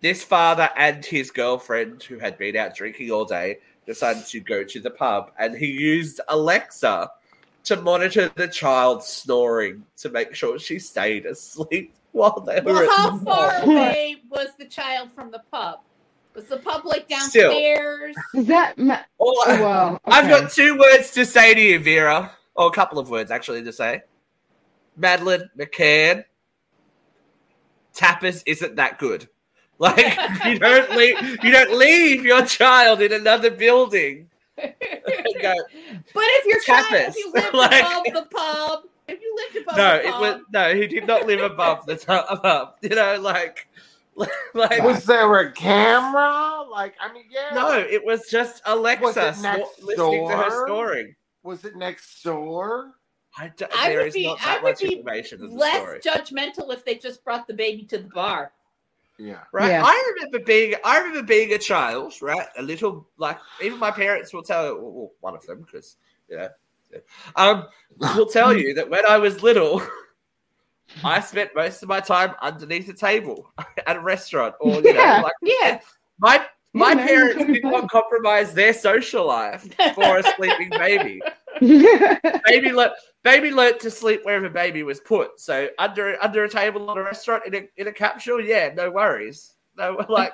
[0.00, 4.64] this father and his girlfriend, who had been out drinking all day, decided to go
[4.64, 7.10] to the pub, and he used Alexa
[7.64, 12.72] to monitor the child snoring to make sure she stayed asleep while they were.
[12.72, 13.68] Well, at how the far pub.
[13.68, 15.80] away was the child from the pub?
[16.34, 17.50] Was the public like Still.
[17.50, 18.16] downstairs?
[18.34, 21.78] Does that ma- All oh, I- well, I've got two words to say to you,
[21.80, 24.02] Vera, or a couple of words actually to say.
[24.96, 26.24] Madeleine McCann,
[27.94, 29.28] tapas isn't that good.
[29.80, 29.96] Like
[30.44, 34.28] you don't leave, you don't leave your child in another building.
[34.58, 34.74] go, But
[36.14, 37.08] if your child, Tapas.
[37.08, 40.20] if you lived Like- above the pub, if you lived above no, the it pub,
[40.20, 40.74] was no.
[40.74, 42.26] He did not live above the top.
[42.28, 43.68] Above, you know, like,
[44.54, 46.64] like Was there a camera?
[46.70, 47.54] Like, I mean, yeah.
[47.54, 47.72] no.
[47.78, 50.66] It was just Alexa Was it snor- next listening to her door?
[50.66, 51.14] snoring.
[51.42, 52.92] Was it next door?
[53.38, 55.50] I don't, I there would is be- not I that would much be information in
[55.50, 56.00] the less story.
[56.00, 58.52] judgmental if they just brought the baby to the bar.
[59.18, 59.40] Yeah.
[59.52, 59.68] Right.
[59.68, 59.82] Yeah.
[59.84, 62.46] I remember being I remember being a child, right?
[62.58, 65.96] A little like even my parents will tell well, one of them because
[66.28, 66.48] you know
[67.36, 67.66] um
[68.16, 69.80] will tell you that when I was little
[71.04, 73.52] I spent most of my time underneath a table
[73.86, 75.18] at a restaurant or you Yeah.
[75.18, 75.80] know like Yeah.
[76.18, 81.20] my my Yeah, parents did not compromise their social life for a sleeping baby.
[81.60, 85.40] Baby le- baby learnt to sleep wherever baby was put.
[85.40, 88.90] So under under a table at a restaurant in a in a capsule, yeah, no
[88.90, 89.54] worries.
[89.76, 90.32] No like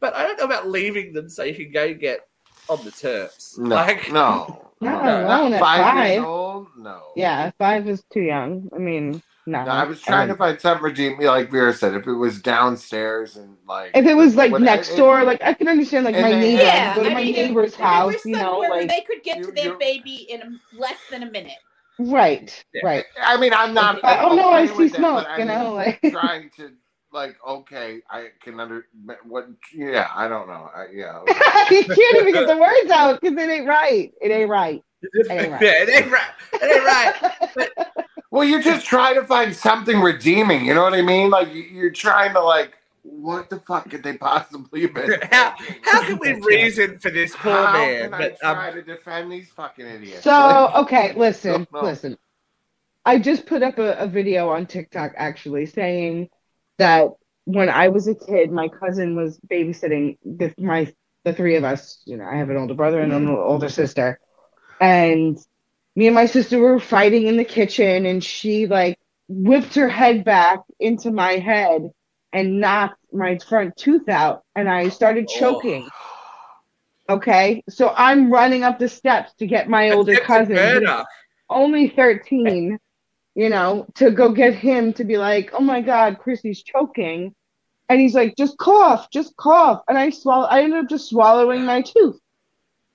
[0.00, 2.26] But I don't know about leaving them so you can go get
[2.70, 3.58] on the terps.
[3.58, 3.74] No.
[3.76, 4.70] Like, no.
[4.80, 5.26] Not no.
[5.26, 6.08] alone at five, five.
[6.14, 6.39] years old?
[6.76, 7.02] No.
[7.16, 8.68] Yeah, five is too young.
[8.74, 9.64] I mean, no.
[9.64, 11.94] No, I was trying to find something redeeming, like Vera said.
[11.94, 15.42] If it was downstairs and like, If it was like when- next it- door, like
[15.42, 16.62] I can understand like my neighbor.
[16.62, 16.94] yeah.
[16.94, 19.46] Go to I my mean, neighbor's it house, you know, like they could get You-
[19.46, 21.58] to their baby in less than a minute.
[21.98, 22.80] right, Yeah.
[22.84, 23.04] right.
[23.22, 24.02] I mean, I'm not.
[24.02, 26.50] Like, oh, no, I see with that, smoke, but I you mean, know, like- trying
[26.56, 26.70] to
[27.12, 28.86] like, okay, I can under
[29.26, 29.48] what?
[29.74, 30.70] Yeah, I don't know.
[30.74, 31.20] I, yeah,
[31.70, 34.12] you can't even get the words out because it ain't right.
[34.20, 34.82] It ain't right.
[35.30, 35.62] Ain't right.
[35.62, 36.30] yeah, it ain't right.
[36.54, 36.84] It ain't
[37.56, 37.70] right.
[38.32, 40.64] Well, you're just trying to find something redeeming.
[40.64, 41.30] You know what I mean?
[41.30, 45.10] Like you- you're trying to like, what the fuck could they possibly have been?
[45.32, 48.02] How how can we reason for this poor How man?
[48.02, 50.22] can I But try um, to defend these fucking idiots?
[50.22, 51.82] So okay, listen, No.
[51.82, 52.16] listen.
[53.04, 56.28] I just put up a, a video on TikTok actually saying
[56.78, 57.08] that
[57.46, 60.92] when I was a kid, my cousin was babysitting the, my
[61.24, 62.00] the three of us.
[62.04, 64.20] You know, I have an older brother and an older sister,
[64.80, 65.38] and
[65.96, 70.24] me and my sister were fighting in the kitchen, and she like whipped her head
[70.24, 71.90] back into my head
[72.32, 75.38] and knocked my front tooth out, and I started Oh.
[75.38, 75.88] choking.
[77.08, 80.86] Okay, so I'm running up the steps to get my older cousin,
[81.48, 82.78] only 13,
[83.34, 87.34] you know, to go get him to be like, oh my God, Chrissy's choking.
[87.88, 89.82] And he's like, just cough, just cough.
[89.88, 92.20] And I swallow, I ended up just swallowing my tooth.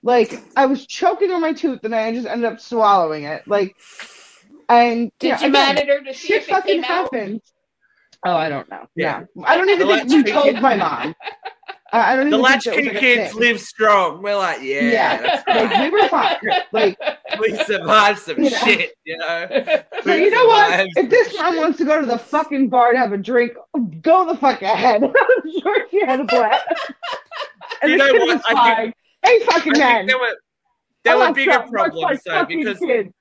[0.02, 3.46] Like, I was choking on my tooth and I just ended up swallowing it.
[3.48, 3.76] Like,
[4.68, 7.12] and Did yeah, you again, monitor to see shit if it fucking came out?
[7.14, 7.40] happened.
[8.24, 8.86] Oh, I don't know.
[8.96, 9.24] Yeah.
[9.34, 9.44] No.
[9.46, 11.14] I don't even The think you latchkey told kid- my mom.
[11.92, 13.40] I I don't The even think that was latchkey like kids thing.
[13.40, 14.22] live strong.
[14.22, 15.22] We're like, yeah, Yeah.
[15.22, 16.36] that's Like, we were fine.
[16.72, 16.98] Like,
[17.40, 18.50] we survived some Yeah.
[18.64, 19.46] shit, you know.
[20.02, 20.88] So We you know what?
[20.96, 23.52] If this some mom wants to go to the fucking bar to have a drink,
[24.02, 25.04] go the fuck ahead.
[25.04, 26.64] I'm sure she had a blast.
[27.82, 28.30] And You this know kid what?
[28.30, 28.92] I think- fine.
[29.26, 29.94] Hey, fucking I man.
[30.06, 30.36] think there were
[31.04, 33.12] there I were love bigger Trump, problems like though because kid.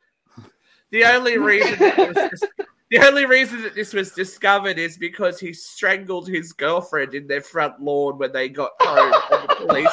[0.92, 2.44] the only reason that was
[2.92, 7.42] the only reason that this was discovered is because he strangled his girlfriend in their
[7.42, 9.92] front lawn when they got home and the police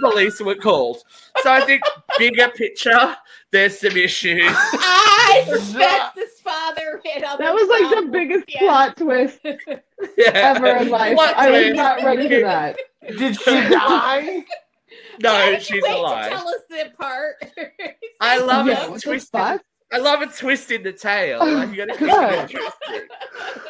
[0.00, 1.02] the police were called.
[1.42, 1.82] So I think
[2.18, 3.14] bigger picture,
[3.52, 4.40] there's some issues.
[4.50, 8.60] I suspect this father had other That was like the biggest Yeah.
[8.60, 10.30] plot twist Yeah.
[10.32, 11.14] ever in life.
[11.16, 11.76] Plot I was twist.
[11.76, 12.78] not ready for that.
[13.18, 14.44] Did she die?
[15.20, 16.30] No, Why did you she's wait to alive.
[16.32, 17.36] tell us that part.
[18.20, 18.90] I love Yeah, it.
[18.90, 19.62] what Twist fuck?
[19.92, 21.38] I love a twist in the tail.
[21.40, 22.58] Oh, Like, you gotta keep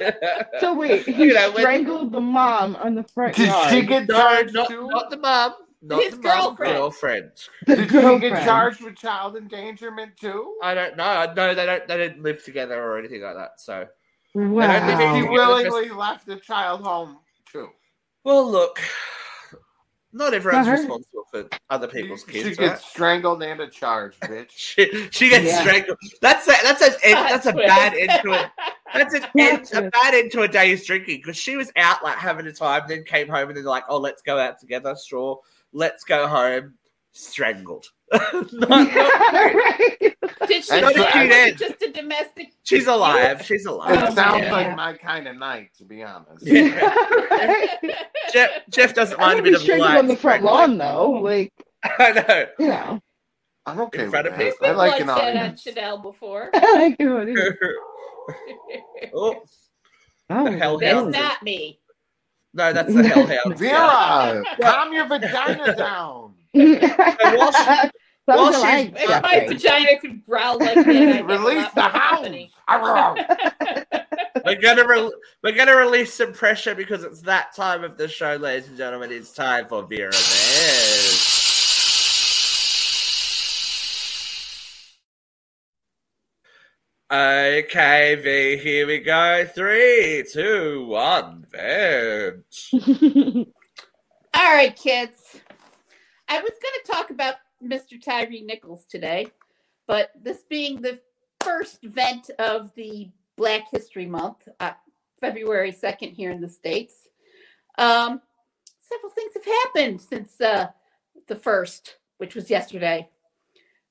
[0.01, 0.47] it.
[0.61, 3.71] So wait, he You know, when- strangled the mom on the front Did yard.
[3.71, 4.89] she get no, charged not, too?
[4.89, 5.55] not the mum.
[5.83, 6.75] Not His the mum, girlfriend.
[6.77, 7.31] girlfriend.
[7.67, 10.57] the Did she get charged with child endangerment too?
[10.63, 11.05] I don't know.
[11.05, 11.87] I know they don't.
[11.87, 13.61] They didn't live together or anything like that.
[13.61, 13.87] So,
[14.35, 14.87] And Wow.
[14.87, 15.31] did she Wow.
[15.33, 17.19] willingly left the child home
[17.53, 17.69] too?
[18.25, 18.81] well, look,
[20.15, 22.49] not everyone's Not responsible for other people's kids.
[22.49, 22.79] She gets Right?
[22.81, 24.51] strangled and a charge, bitch.
[24.53, 25.61] She, she gets Yeah.
[25.61, 25.99] strangled.
[26.23, 28.51] That's a that's a that's a bad end to it.
[28.95, 32.17] That's an end, a bad end to a day's drinking because she was out like
[32.17, 34.95] having a time, then came home and then like, oh, let's go out together.
[34.97, 35.37] straw.
[35.73, 36.75] let's go home.
[37.13, 37.87] Strangled.
[38.13, 40.14] not, not, Right.
[40.47, 41.53] Did she And a say cute it end.
[41.53, 42.53] was just a domestic?
[42.63, 43.43] she's alive.
[43.45, 44.13] She's It alive.
[44.15, 44.53] sounds Yeah.
[44.53, 46.47] like my kind of night, to be honest.
[46.47, 47.67] Yeah.
[48.33, 51.11] Jeff, Jeff doesn't mind a would bit of strangled on the front lawn though.
[51.11, 51.53] Like,
[51.85, 52.47] I know.
[52.59, 53.01] you know.
[53.67, 54.39] I'm okay In with front of that.
[54.39, 54.53] me.
[54.69, 55.63] I like an bloodshed audience.
[55.63, 56.51] Chanel before.
[56.55, 57.53] like, what is-
[59.15, 59.43] oh,
[60.31, 61.09] oh, hell That's hell.
[61.11, 61.81] not me.
[62.53, 63.59] no, that's the hellhound.
[63.59, 66.35] Vera, calm your vagina down.
[66.55, 67.91] Close while
[68.27, 69.55] your she's- legs, If my Jeffrey.
[69.55, 72.21] vagina could growl like that, I'd have a Release the more hounds.
[72.21, 72.51] company.
[74.45, 75.13] We're gonna re-
[75.43, 79.11] we're gonna release some pressure because it's that time of the show, ladies and gentlemen.
[79.13, 81.31] It's time for Vera Bears.
[87.13, 89.47] Okay, V, here we go.
[89.55, 92.71] Three, two, one, bench.
[92.75, 95.39] All right, kids.
[96.29, 97.35] I was going to talk about
[97.65, 98.03] Mr.
[98.03, 99.27] Tyree Nichols today,
[99.87, 101.01] but this being the
[101.41, 104.73] first event of the Black History Month, uh,
[105.21, 107.09] February 2nd here in the States,
[107.79, 108.21] um,
[108.81, 110.69] several things have happened since uh,
[111.27, 113.09] the first, which was yesterday.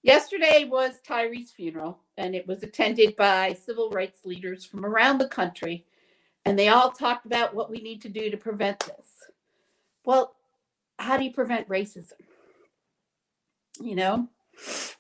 [0.03, 5.27] Yesterday was Tyree's funeral, and it was attended by civil rights leaders from around the
[5.27, 5.85] country,
[6.45, 9.07] and they all talked about what we need to do to prevent this.
[10.05, 10.35] Well,
[10.99, 12.13] how do you prevent racism?
[13.79, 14.27] You know,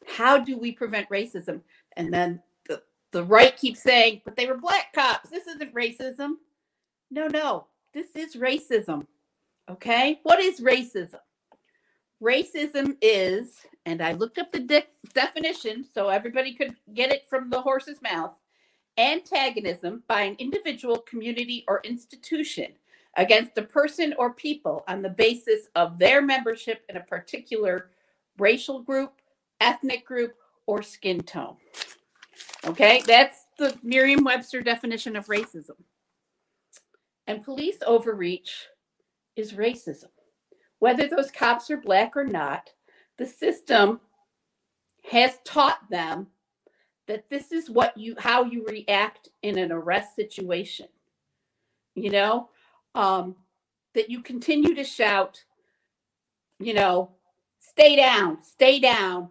[0.07, 1.61] how do we prevent racism?
[1.95, 5.29] And then the, the right keeps saying, but they were black cops.
[5.29, 6.33] This isn't racism.
[7.11, 9.05] No, no, this is racism.
[9.69, 10.19] Okay.
[10.23, 11.19] What is racism?
[12.21, 17.49] Racism is, and I looked up the de- definition so everybody could get it from
[17.49, 18.33] the horse's mouth
[18.97, 22.67] antagonism by an individual, community, or institution
[23.17, 27.89] against a person or people on the basis of their membership in a particular
[28.37, 29.13] racial group,
[29.61, 31.57] ethnic group, or skin tone.
[32.65, 35.75] Okay, that's the Merriam Webster definition of racism.
[37.27, 38.67] And police overreach
[39.35, 40.09] is racism.
[40.79, 42.69] Whether those cops are black or not,
[43.17, 44.01] the system
[45.09, 46.27] has taught them
[47.07, 50.87] that this is what you how you react in an arrest situation.
[51.95, 52.49] You know,
[52.95, 53.35] um,
[53.93, 55.43] that you continue to shout,
[56.59, 57.11] you know,
[57.69, 59.29] stay down, stay down,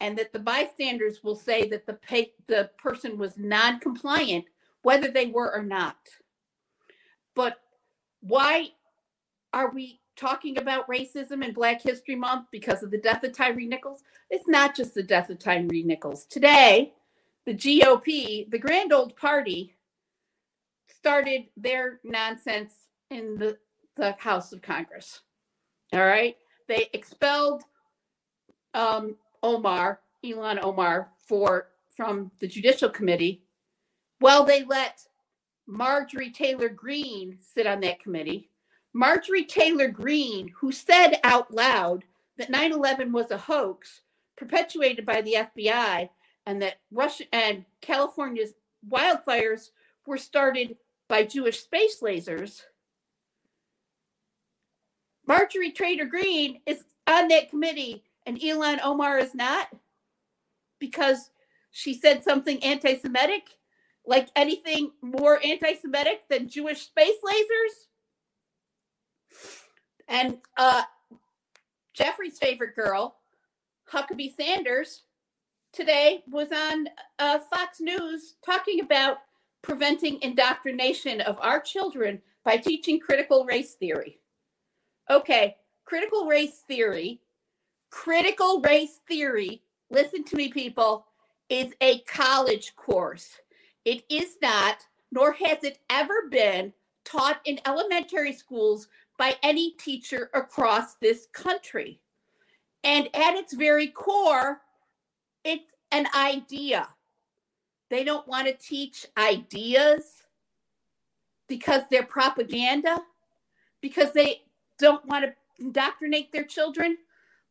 [0.00, 4.44] and that the bystanders will say that the pay, the person was non-compliant,
[4.82, 5.96] whether they were or not.
[7.34, 7.56] But
[8.20, 8.70] why
[9.52, 13.66] are we talking about racism in Black History Month because of the death of Tyree
[13.66, 14.02] Nichols?
[14.30, 16.26] It's not just the death of Tyree Nichols.
[16.26, 16.92] Today,
[17.44, 19.74] the GOP, the Grand Old Party,
[20.88, 22.74] started their nonsense
[23.10, 23.58] in the,
[23.96, 25.20] the House of Congress.
[25.92, 26.36] All right.
[26.68, 27.62] They expelled
[28.74, 33.42] um, Omar, Ilhan Omar, for from the Judicial Committee.
[34.20, 35.06] Well, they let
[35.66, 38.50] Marjorie Taylor Greene sit on that committee.
[38.92, 42.04] Marjorie Taylor Greene, who said out loud
[42.38, 44.02] that 9 11 was a hoax
[44.36, 46.08] perpetuated by the FBI
[46.46, 48.54] and that Russia and California's
[48.88, 49.70] wildfires
[50.06, 50.76] were started
[51.08, 52.62] by Jewish space lasers.
[55.26, 59.68] Marjorie Trader Green is on that committee and Ilhan Omar is not
[60.78, 61.30] because
[61.70, 63.44] she said something anti Semitic,
[64.06, 67.86] like anything more anti Semitic than Jewish space lasers.
[70.08, 70.82] And uh,
[71.92, 73.16] Jeffrey's favorite girl,
[73.92, 75.02] Huckabee Sanders,
[75.72, 79.18] today was on uh, Fox News talking about
[79.62, 84.20] preventing indoctrination of our children by teaching critical race theory.
[85.08, 87.20] Okay, critical race theory,
[87.90, 91.06] critical race theory, listen to me, people,
[91.48, 93.40] is a college course.
[93.84, 94.78] It is not,
[95.12, 96.72] nor has it ever been,
[97.04, 102.00] taught in elementary schools by any teacher across this country.
[102.82, 104.60] And at its very core,
[105.44, 106.88] it's an idea.
[107.90, 110.24] They don't want to teach ideas
[111.48, 112.98] because they're propaganda,
[113.80, 114.42] because they
[114.78, 116.98] don't want to indoctrinate their children.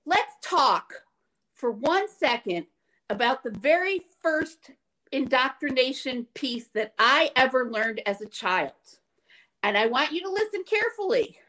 [0.05, 0.93] Let's talk
[1.53, 2.67] for one second
[3.09, 4.71] about the very first
[5.11, 8.73] indoctrination piece that I ever learned as a child.
[9.63, 11.39] And I want you to listen carefully.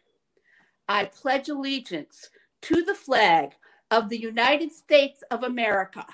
[0.89, 2.31] I pledge allegiance
[2.63, 3.53] to the flag
[3.91, 6.07] of the United States of America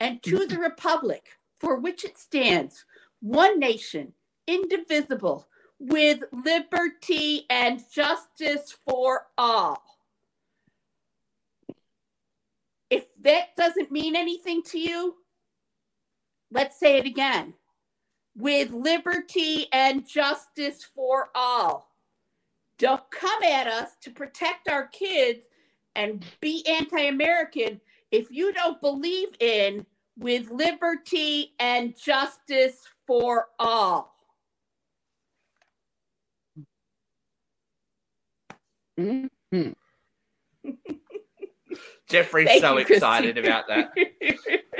[0.00, 2.84] and to the republic for which it stands,
[3.20, 4.12] one nation,
[4.46, 5.46] indivisible,
[5.82, 9.82] with liberty and justice for all.
[12.88, 15.16] If that doesn't mean anything to you,
[16.52, 17.54] let's say it again
[18.36, 21.90] with liberty and justice for all.
[22.78, 25.44] Don't come at us to protect our kids
[25.96, 27.80] and be anti American
[28.12, 29.84] if you don't believe in
[30.16, 34.12] with liberty and justice for all.
[39.02, 39.70] Mm-hmm.
[42.08, 43.92] Jeffrey's Thank so you, excited about that.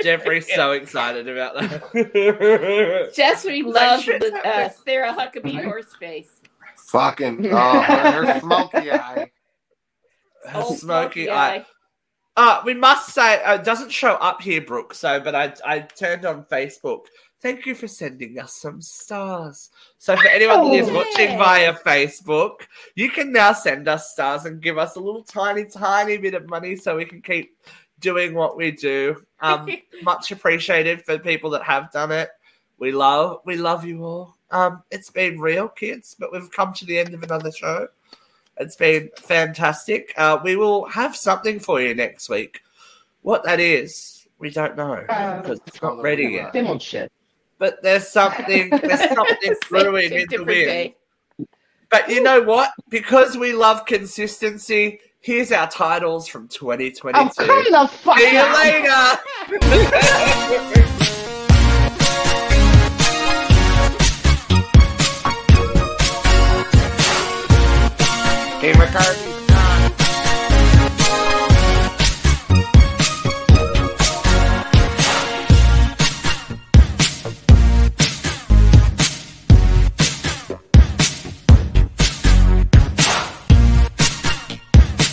[0.03, 3.11] Jeffrey's so excited about that.
[3.15, 4.23] Jeffrey loves shit.
[4.23, 6.27] uh, Sarah Huckabee Horseface.
[6.77, 9.31] Fucking oh, her, her smoky eye.
[10.53, 11.65] Oh, Smoky eye.
[12.35, 14.93] Uh, we must say uh, it doesn't show up here, Brooke.
[14.93, 17.05] So, but I I turned on Facebook.
[17.43, 19.69] Thank you for sending us some stars.
[19.97, 21.37] So, for anyone that is Oh, watching yeah.
[21.37, 22.61] via Facebook,
[22.95, 26.47] you can now send us stars and give us a little tiny, tiny bit of
[26.47, 27.57] money so we can keep
[27.99, 29.21] doing what we do.
[29.41, 29.69] Um,
[30.03, 32.29] much appreciated for people that have done it.
[32.77, 34.35] We love, we love you all.
[34.51, 37.89] Um, it's been real, kids, but we've come to the end of another show.
[38.57, 40.13] It's been fantastic.
[40.15, 42.61] Uh, we will have something for you next week.
[43.21, 46.53] What that is, we don't know Uh, because it's not ready yet.
[46.53, 47.11] Same old shit.
[47.63, 50.47] But there's something, there's something brewing in the wind.
[50.47, 50.95] day.
[51.89, 52.71] But you know what?
[52.89, 57.17] Because we love consistency, here's our titles from 2022.
[57.17, 58.89] Oh, come the fuck See you later.
[68.59, 69.32] Hey, McCarthy.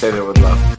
[0.00, 0.78] Said it with love.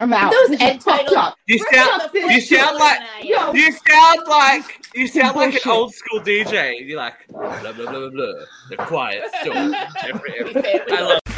[0.00, 0.30] I'm out.
[0.30, 3.52] Those This is end titles- You sound, you sound like, Yo.
[3.52, 6.86] you sound like, you sound like an old school DJ.
[6.86, 8.32] You're like, blah blah blah blah blah.
[8.70, 9.74] The quiet storm.
[10.00, 10.34] Jeffrey.
[10.44, 11.37] We say it with I love.